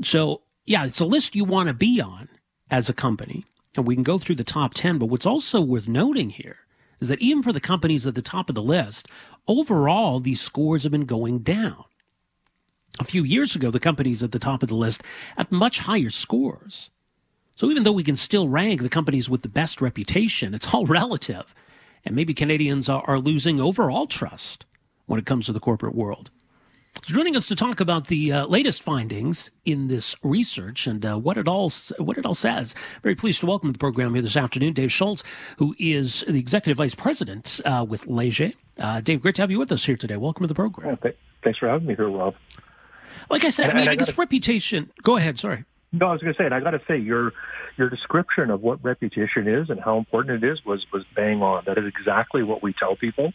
[0.02, 2.28] So yeah, it's a list you want to be on
[2.70, 3.44] as a company.
[3.76, 4.98] And we can go through the top 10.
[4.98, 6.58] But what's also worth noting here
[7.00, 9.08] is that even for the companies at the top of the list,
[9.46, 11.84] overall, these scores have been going down.
[13.00, 15.02] A few years ago, the companies at the top of the list
[15.36, 16.90] had much higher scores.
[17.56, 20.86] So even though we can still rank the companies with the best reputation, it's all
[21.00, 21.54] relative.
[22.04, 24.64] And maybe Canadians are, are losing overall trust
[25.06, 26.30] when it comes to the corporate world.
[27.02, 31.18] So joining us to talk about the uh, latest findings in this research and uh,
[31.18, 32.74] what it all what it all says.
[33.02, 35.24] Very pleased to welcome to the program here this afternoon, Dave Schultz,
[35.58, 38.52] who is the executive vice president uh, with Leger.
[38.78, 40.16] Uh, Dave, great to have you with us here today.
[40.16, 40.90] Welcome to the program.
[40.90, 42.36] Yeah, th- thanks for having me here, Rob.
[43.28, 44.90] Like I said, and, I mean, I guess reputation.
[45.02, 45.38] Go ahead.
[45.38, 45.64] Sorry.
[45.92, 47.32] No, I was going to say, and I got to say, your
[47.76, 51.64] your description of what reputation is and how important it is was was bang on.
[51.66, 53.32] That is exactly what we tell people.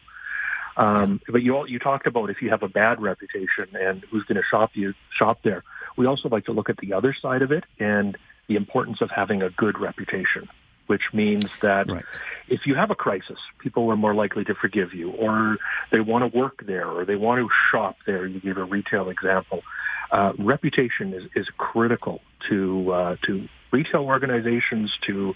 [0.79, 4.37] Um, but you you talked about if you have a bad reputation and who's going
[4.37, 5.63] to shop you shop there.
[5.97, 9.11] We also like to look at the other side of it and the importance of
[9.11, 10.47] having a good reputation,
[10.87, 12.05] which means that right.
[12.47, 15.57] if you have a crisis, people are more likely to forgive you, or
[15.91, 18.25] they want to work there, or they want to shop there.
[18.25, 19.63] You gave a retail example.
[20.11, 25.35] Uh, reputation is, is critical to uh, to retail organizations, to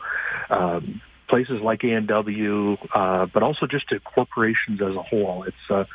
[0.49, 5.43] um, places like A&W, uh, but also just to corporations as a whole.
[5.43, 5.85] It's uh,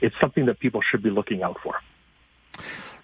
[0.00, 1.74] it's something that people should be looking out for.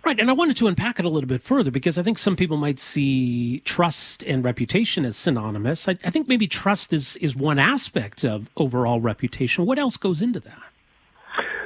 [0.04, 2.36] Right, and I wanted to unpack it a little bit further because I think some
[2.36, 5.88] people might see trust and reputation as synonymous.
[5.88, 9.66] I, I think maybe trust is is one aspect of overall reputation.
[9.66, 10.67] What else goes into that?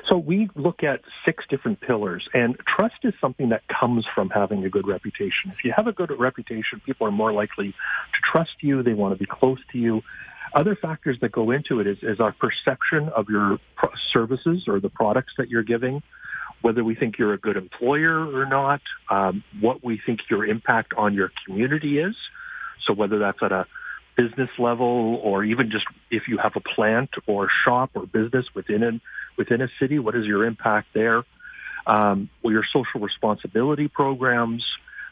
[0.09, 4.65] So we look at six different pillars, and trust is something that comes from having
[4.65, 5.53] a good reputation.
[5.53, 8.83] If you have a good reputation, people are more likely to trust you.
[8.83, 10.03] They want to be close to you.
[10.55, 13.59] Other factors that go into it is, is our perception of your
[14.13, 16.03] services or the products that you're giving,
[16.61, 20.93] whether we think you're a good employer or not, um, what we think your impact
[20.97, 22.15] on your community is.
[22.87, 23.67] So whether that's at a
[24.17, 28.83] business level or even just if you have a plant or shop or business within
[28.83, 29.01] a,
[29.37, 31.25] within a city, what is your impact there?
[31.87, 34.65] Um, well, your social responsibility programs,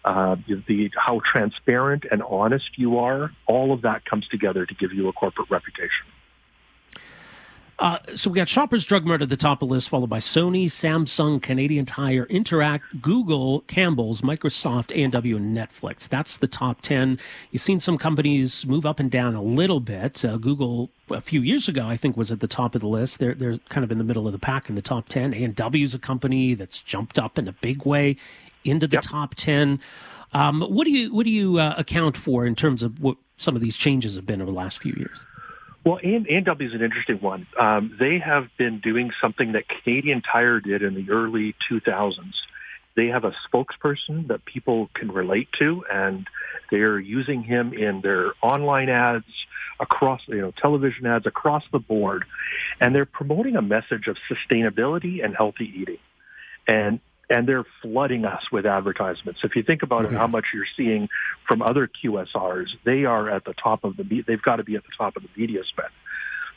[0.04, 4.92] uh, the, how transparent and honest you are, all of that comes together to give
[4.92, 6.06] you a corporate reputation.
[7.80, 10.18] Uh, so we got Shoppers Drug Mart at the top of the list, followed by
[10.18, 16.06] Sony, Samsung, Canadian Tire, Interac, Google, Campbell's, Microsoft, A&W, and Netflix.
[16.06, 17.18] That's the top 10.
[17.50, 20.22] You've seen some companies move up and down a little bit.
[20.22, 23.18] Uh, Google, a few years ago, I think, was at the top of the list.
[23.18, 25.32] They're, they're kind of in the middle of the pack in the top 10.
[25.32, 28.16] A&W is a company that's jumped up in a big way
[28.62, 29.04] into the yep.
[29.04, 29.80] top 10.
[30.34, 33.56] Um, what do you, what do you uh, account for in terms of what some
[33.56, 35.16] of these changes have been over the last few years?
[35.84, 37.46] Well, A&W is an interesting one.
[37.58, 42.34] Um, they have been doing something that Canadian Tire did in the early 2000s.
[42.96, 46.26] They have a spokesperson that people can relate to, and
[46.70, 49.24] they're using him in their online ads
[49.78, 52.24] across, you know, television ads across the board,
[52.78, 55.98] and they're promoting a message of sustainability and healthy eating.
[56.66, 57.00] And
[57.30, 59.40] and they're flooding us with advertisements.
[59.44, 60.16] If you think about mm-hmm.
[60.16, 61.08] it, how much you're seeing
[61.46, 64.82] from other QSRs, they are at the top of the, they've got to be at
[64.82, 65.90] the top of the media spend.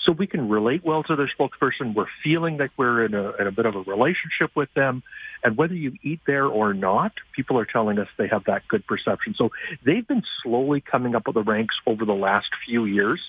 [0.04, 1.94] So we can relate well to their spokesperson.
[1.94, 5.02] We're feeling like we're in a, in a bit of a relationship with them.
[5.44, 8.86] And whether you eat there or not, people are telling us they have that good
[8.86, 9.34] perception.
[9.36, 9.52] So
[9.86, 13.22] they've been slowly coming up with the ranks over the last few years.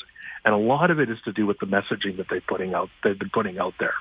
[0.45, 2.91] And a lot of it is to do with the messaging that they're putting out,
[3.05, 3.95] they've been putting out there.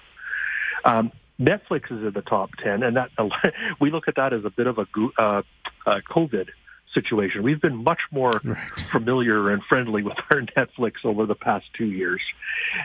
[0.84, 3.10] Um, Netflix is in the top 10, and that
[3.80, 5.42] we look at that as a bit of a uh,
[5.86, 6.50] uh, COVID
[6.94, 7.44] situation.
[7.44, 8.58] We've been much more right.
[8.92, 12.22] familiar and friendly with our Netflix over the past two years,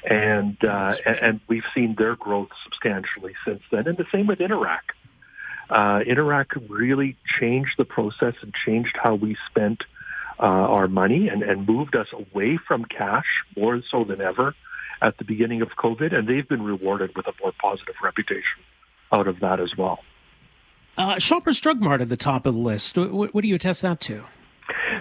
[0.08, 3.86] and, uh, and we've seen their growth substantially since then.
[3.86, 4.80] And the same with Interac.
[5.68, 9.84] Uh, Interac really changed the process and changed how we spent
[10.40, 13.26] uh, our money and, and moved us away from cash
[13.56, 14.54] more so than ever
[15.00, 18.62] at the beginning of COVID, and they've been rewarded with a more positive reputation
[19.12, 20.00] out of that as well.
[20.96, 22.96] Uh, Shoppers Drug Mart at the top of the list.
[22.96, 24.24] What, what do you attest that to?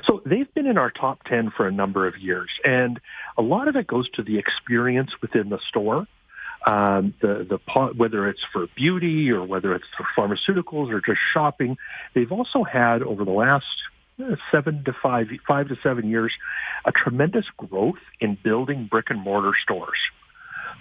[0.06, 3.00] So they've been in our top 10 for a number of years, and
[3.38, 6.08] a lot of it goes to the experience within the store.
[6.66, 11.78] Um, the the whether it's for beauty or whether it's for pharmaceuticals or just shopping,
[12.14, 13.66] they've also had over the last
[14.52, 16.34] seven to five five to seven years
[16.86, 19.98] a tremendous growth in building brick and mortar stores.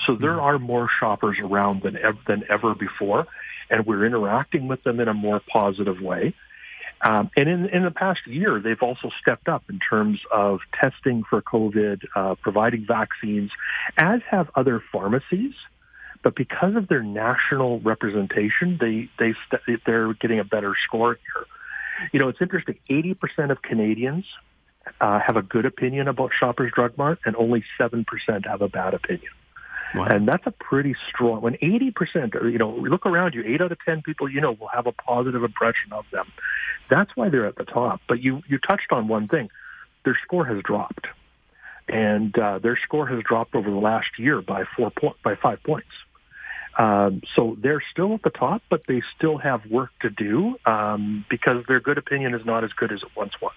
[0.06, 0.40] So there mm-hmm.
[0.40, 3.26] are more shoppers around than ever, than ever before,
[3.70, 6.34] and we're interacting with them in a more positive way.
[7.06, 11.24] Um, and in, in the past year, they've also stepped up in terms of testing
[11.28, 13.50] for COVID, uh, providing vaccines,
[13.98, 15.52] as have other pharmacies.
[16.22, 21.46] But because of their national representation, they they st- they're getting a better score here.
[22.12, 22.78] You know, it's interesting.
[22.88, 24.24] Eighty percent of Canadians
[25.00, 28.68] uh, have a good opinion about Shoppers Drug Mart, and only seven percent have a
[28.68, 29.30] bad opinion.
[29.94, 30.04] Wow.
[30.04, 33.78] And that's a pretty strong, when 80%, you know, look around you, 8 out of
[33.84, 36.30] 10 people you know will have a positive impression of them.
[36.90, 38.00] That's why they're at the top.
[38.08, 39.48] But you, you touched on one thing.
[40.04, 41.06] Their score has dropped.
[41.88, 45.62] And uh, their score has dropped over the last year by four point, by five
[45.62, 45.88] points.
[46.78, 51.24] Um, so they're still at the top, but they still have work to do um,
[51.30, 53.54] because their good opinion is not as good as it once was.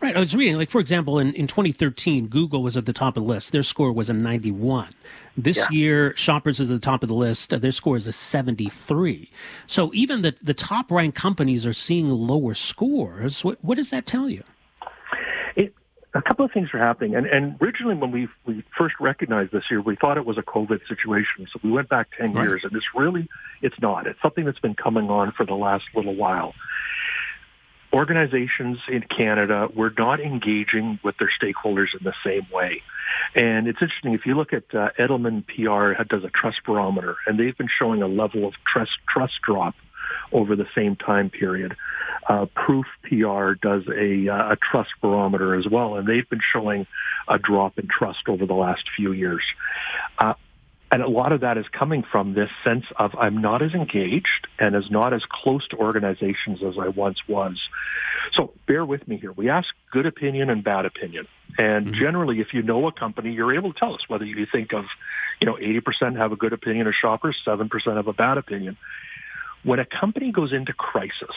[0.00, 0.16] Right.
[0.16, 3.24] I was reading, like, for example, in, in 2013, Google was at the top of
[3.24, 3.52] the list.
[3.52, 4.88] Their score was a 91.
[5.36, 5.66] This yeah.
[5.70, 7.50] year, Shoppers is at the top of the list.
[7.50, 9.30] Their score is a 73.
[9.66, 13.44] So even the, the top ranked companies are seeing lower scores.
[13.44, 14.44] What, what does that tell you?
[16.16, 17.14] A couple of things are happening.
[17.14, 20.42] And, and originally, when we, we first recognized this year, we thought it was a
[20.42, 21.46] COVID situation.
[21.52, 22.42] So we went back 10 right.
[22.42, 23.28] years, and it's really,
[23.60, 24.06] it's not.
[24.06, 26.54] It's something that's been coming on for the last little while
[27.96, 32.82] organizations in Canada were not engaging with their stakeholders in the same way.
[33.34, 37.38] And it's interesting, if you look at uh, Edelman PR does a trust barometer, and
[37.38, 39.74] they've been showing a level of trust, trust drop
[40.32, 41.76] over the same time period.
[42.28, 46.86] Uh, Proof PR does a, uh, a trust barometer as well, and they've been showing
[47.28, 49.42] a drop in trust over the last few years.
[50.18, 50.34] Uh,
[50.90, 54.46] and a lot of that is coming from this sense of I'm not as engaged
[54.58, 57.60] and as not as close to organizations as I once was.
[58.32, 59.32] So bear with me here.
[59.32, 61.26] We ask good opinion and bad opinion.
[61.58, 62.00] And mm-hmm.
[62.00, 64.84] generally, if you know a company, you're able to tell us whether you think of,
[65.40, 68.76] you know, 80% have a good opinion of shoppers, 7% have a bad opinion.
[69.66, 71.36] When a company goes into crisis,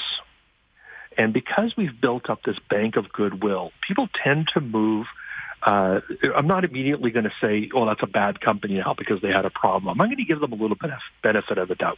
[1.17, 5.05] and because we've built up this bank of goodwill, people tend to move–
[5.61, 5.99] uh,
[6.35, 9.45] I'm not immediately going to say, oh, that's a bad company now because they had
[9.45, 9.99] a problem.
[9.99, 11.97] I'm going to give them a little bit of benefit of the doubt.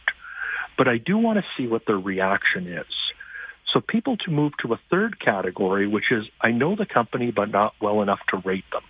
[0.76, 2.92] But I do want to see what their reaction is.
[3.72, 7.50] So people to move to a third category, which is I know the company, but
[7.50, 8.82] not well enough to rate them.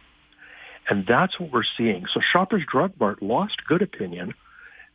[0.89, 2.07] And that's what we're seeing.
[2.13, 4.35] So Shoppers Drug Mart lost good opinion,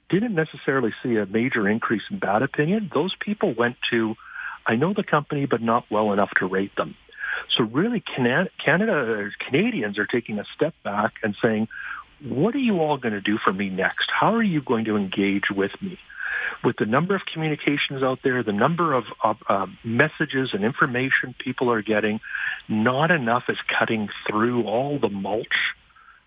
[0.10, 2.90] didn't necessarily see a major increase in bad opinion.
[2.94, 4.16] Those people went to,
[4.66, 6.96] I know the company, but not well enough to rate them.
[7.56, 11.68] So really, Canada, Canada Canadians are taking a step back and saying,
[12.24, 14.10] what are you all going to do for me next?
[14.10, 16.00] How are you going to engage with me?
[16.64, 21.36] With the number of communications out there, the number of, of uh, messages and information
[21.38, 22.20] people are getting,
[22.68, 25.76] not enough is cutting through all the mulch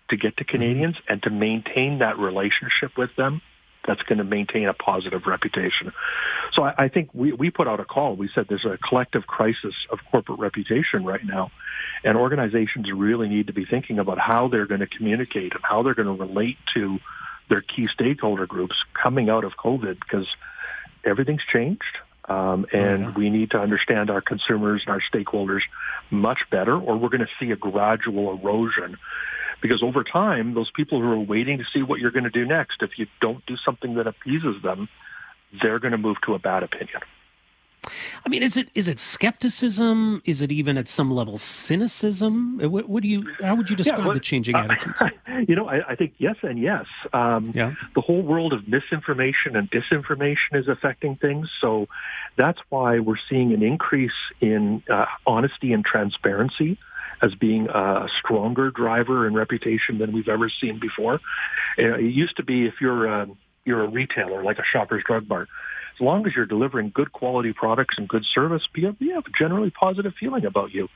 [0.09, 0.51] to get to mm-hmm.
[0.51, 3.41] Canadians and to maintain that relationship with them
[3.85, 5.91] that's going to maintain a positive reputation.
[6.53, 8.15] So I, I think we, we put out a call.
[8.15, 11.51] We said there's a collective crisis of corporate reputation right now,
[12.03, 15.83] and organizations really need to be thinking about how they're going to communicate and how
[15.83, 16.99] they're going to relate to
[17.49, 20.27] their key stakeholder groups coming out of COVID because
[21.03, 21.97] everything's changed.
[22.25, 23.11] Um, and yeah.
[23.15, 25.61] we need to understand our consumers and our stakeholders
[26.11, 28.97] much better, or we're going to see a gradual erosion
[29.61, 32.45] because over time, those people who are waiting to see what you're going to do
[32.45, 34.89] next, if you don't do something that appeases them,
[35.61, 37.01] they're going to move to a bad opinion.
[38.23, 40.21] I mean, is it is it skepticism?
[40.23, 42.59] Is it even at some level cynicism?
[42.59, 43.33] What, what do you?
[43.41, 45.01] How would you describe yeah, well, the changing uh, attitudes?
[45.47, 46.85] You know, I, I, think yes and yes.
[47.13, 47.73] Um, yeah.
[47.95, 51.87] The whole world of misinformation and disinformation is affecting things, so
[52.37, 56.77] that's why we're seeing an increase in uh, honesty and transparency
[57.21, 61.19] as being a stronger driver and reputation than we've ever seen before.
[61.77, 63.27] It used to be if you're a,
[63.65, 65.49] you're a retailer like a Shoppers Drug Mart
[65.95, 69.69] as long as you're delivering good quality products and good service, have, have a generally
[69.69, 70.87] positive feeling about you.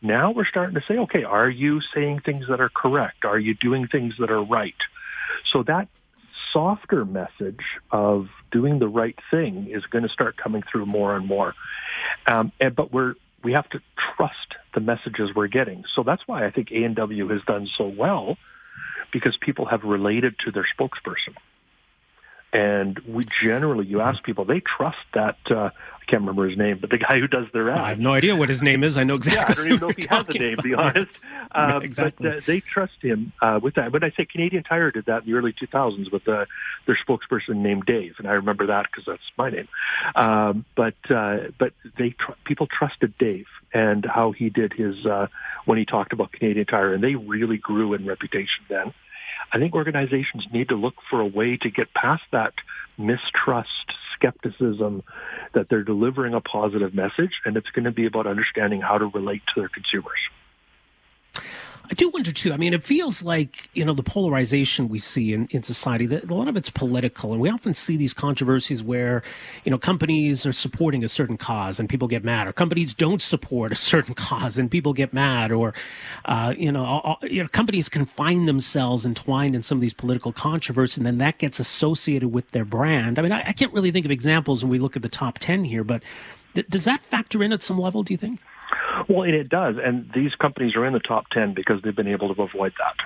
[0.00, 3.24] Now we're starting to say, okay, are you saying things that are correct?
[3.24, 4.74] Are you doing things that are right?
[5.52, 5.88] So that
[6.52, 11.26] softer message of doing the right thing is going to start coming through more and
[11.26, 11.54] more.
[12.26, 13.80] Um, and, but we're we have to
[14.16, 15.84] trust the messages we're getting.
[15.94, 18.36] So that's why I think A&W has done so well
[19.12, 21.34] because people have related to their spokesperson.
[22.52, 25.38] And we generally, you ask people, they trust that.
[25.50, 25.70] Uh,
[26.02, 27.80] I can't remember his name, but the guy who does their ads.
[27.80, 28.98] I have no idea what his name is.
[28.98, 29.40] I know exactly.
[29.40, 31.18] Yeah, I don't even know if he has a name, to be honest.
[31.54, 32.30] Uh, exactly.
[32.30, 33.92] But uh, they trust him uh, with that.
[33.92, 36.46] When I say Canadian Tire did that in the early 2000s with uh,
[36.86, 39.68] their spokesperson named Dave, and I remember that because that's my name.
[40.14, 45.26] Um, but uh, but they tr- people trusted Dave and how he did his uh,
[45.66, 48.94] when he talked about Canadian Tire, and they really grew in reputation then.
[49.52, 52.54] I think organizations need to look for a way to get past that
[52.96, 55.02] mistrust, skepticism,
[55.52, 59.06] that they're delivering a positive message, and it's going to be about understanding how to
[59.06, 60.18] relate to their consumers.
[61.92, 62.54] I do wonder too.
[62.54, 66.06] I mean, it feels like you know the polarization we see in, in society.
[66.06, 69.22] That a lot of it's political, and we often see these controversies where
[69.64, 73.20] you know companies are supporting a certain cause and people get mad, or companies don't
[73.20, 75.74] support a certain cause and people get mad, or
[76.24, 79.92] uh, you know, all, you know, companies can find themselves entwined in some of these
[79.92, 83.18] political controversies, and then that gets associated with their brand.
[83.18, 85.38] I mean, I, I can't really think of examples when we look at the top
[85.38, 86.02] ten here, but
[86.54, 88.02] th- does that factor in at some level?
[88.02, 88.40] Do you think?
[89.08, 92.34] Well, it does, and these companies are in the top ten because they've been able
[92.34, 92.96] to avoid that.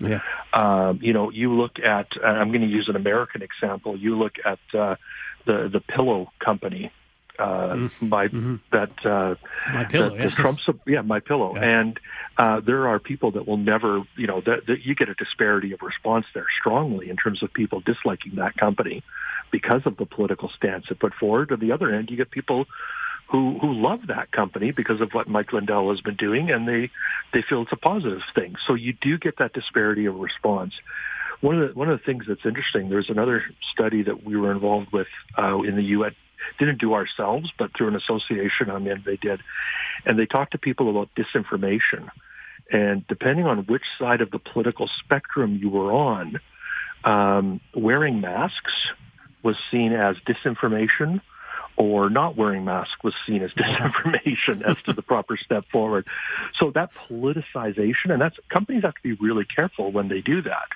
[0.00, 0.20] Yeah.
[0.52, 2.08] Um, you know, you look at.
[2.22, 3.96] I'm going to use an American example.
[3.96, 4.96] You look at uh,
[5.46, 6.92] the the pillow company.
[7.38, 8.08] Uh, mm-hmm.
[8.08, 8.56] my mm-hmm.
[8.72, 9.34] that uh,
[9.72, 10.34] my pillow, yes.
[10.34, 11.80] Trump's yeah, my pillow, yeah.
[11.80, 12.00] and
[12.36, 15.72] uh, there are people that will never, you know, that, that you get a disparity
[15.72, 19.02] of response there strongly in terms of people disliking that company
[19.50, 21.50] because of the political stance it put forward.
[21.52, 22.66] On the other end, you get people
[23.32, 26.90] who who love that company because of what Mike Lindell has been doing, and they
[27.32, 28.54] they feel it's a positive thing.
[28.66, 30.74] So you do get that disparity of response.
[31.40, 34.52] One of the one of the things that's interesting, there's another study that we were
[34.52, 36.12] involved with uh, in the U.S.
[36.58, 39.40] Didn't do ourselves, but through an association I'm in, they did,
[40.04, 42.10] and they talked to people about disinformation,
[42.70, 46.38] and depending on which side of the political spectrum you were on,
[47.04, 48.74] um, wearing masks
[49.42, 51.22] was seen as disinformation
[51.82, 56.06] or not wearing masks was seen as disinformation as to the proper step forward.
[56.58, 60.68] So that politicization, and that's companies have to be really careful when they do that.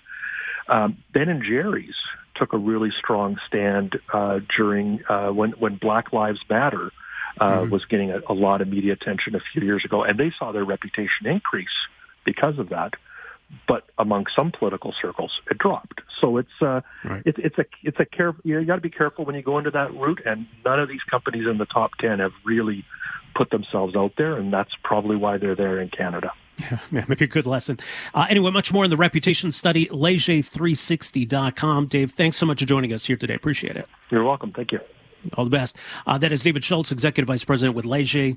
[0.68, 1.96] Um, ben and Jerry's
[2.34, 6.90] took a really strong stand uh, during uh, when when Black Lives Matter
[7.40, 7.70] uh, mm-hmm.
[7.70, 10.52] was getting a, a lot of media attention a few years ago, and they saw
[10.52, 11.68] their reputation increase
[12.24, 12.94] because of that
[13.68, 16.00] but among some political circles, it dropped.
[16.20, 17.22] So it's uh, right.
[17.24, 18.34] it, it's a it's a care.
[18.44, 20.22] You, got to be careful when you go into that route.
[20.24, 22.84] And none of these companies in the top ten have really
[23.34, 26.32] put themselves out there, and that's probably why they're there in Canada.
[26.58, 27.78] Yeah, maybe a good lesson.
[28.14, 31.86] Uh, anyway, much more in the reputation study, leger360.com.
[31.88, 33.34] Dave, thanks so much for joining us here today.
[33.34, 33.86] Appreciate it.
[34.10, 34.52] You're welcome.
[34.52, 34.80] Thank you.
[35.34, 35.76] All the best.
[36.06, 38.36] Uh, that is David Schultz, Executive Vice President with Leger.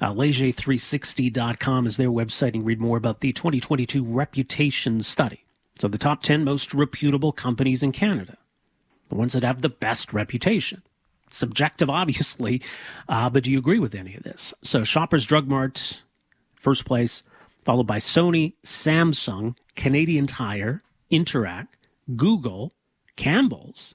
[0.00, 2.54] Uh, Leger360.com is their website.
[2.54, 5.44] and read more about the 2022 reputation study.
[5.80, 8.38] So, the top 10 most reputable companies in Canada,
[9.08, 10.82] the ones that have the best reputation.
[11.30, 12.62] Subjective, obviously,
[13.08, 14.54] uh, but do you agree with any of this?
[14.62, 16.02] So, Shoppers Drug Mart,
[16.54, 17.22] first place,
[17.64, 21.68] followed by Sony, Samsung, Canadian Tire, Interac,
[22.14, 22.72] Google,
[23.16, 23.94] Campbell's,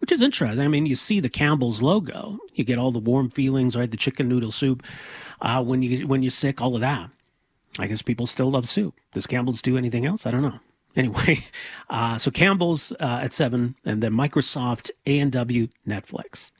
[0.00, 0.60] which is interesting.
[0.60, 3.90] I mean, you see the Campbell's logo, you get all the warm feelings, right?
[3.90, 4.82] The chicken noodle soup
[5.40, 7.10] uh, when you when you're sick, all of that.
[7.78, 8.94] I guess people still love soup.
[9.14, 10.26] Does Campbell's do anything else?
[10.26, 10.58] I don't know.
[10.96, 11.44] Anyway,
[11.88, 16.50] uh, so Campbell's uh, at seven, and then Microsoft, A and W, Netflix.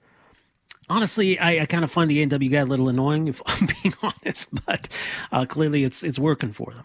[0.88, 3.42] Honestly, I, I kind of find the A and W guy a little annoying, if
[3.46, 4.88] I'm being honest, but
[5.32, 6.84] uh, clearly it's it's working for them.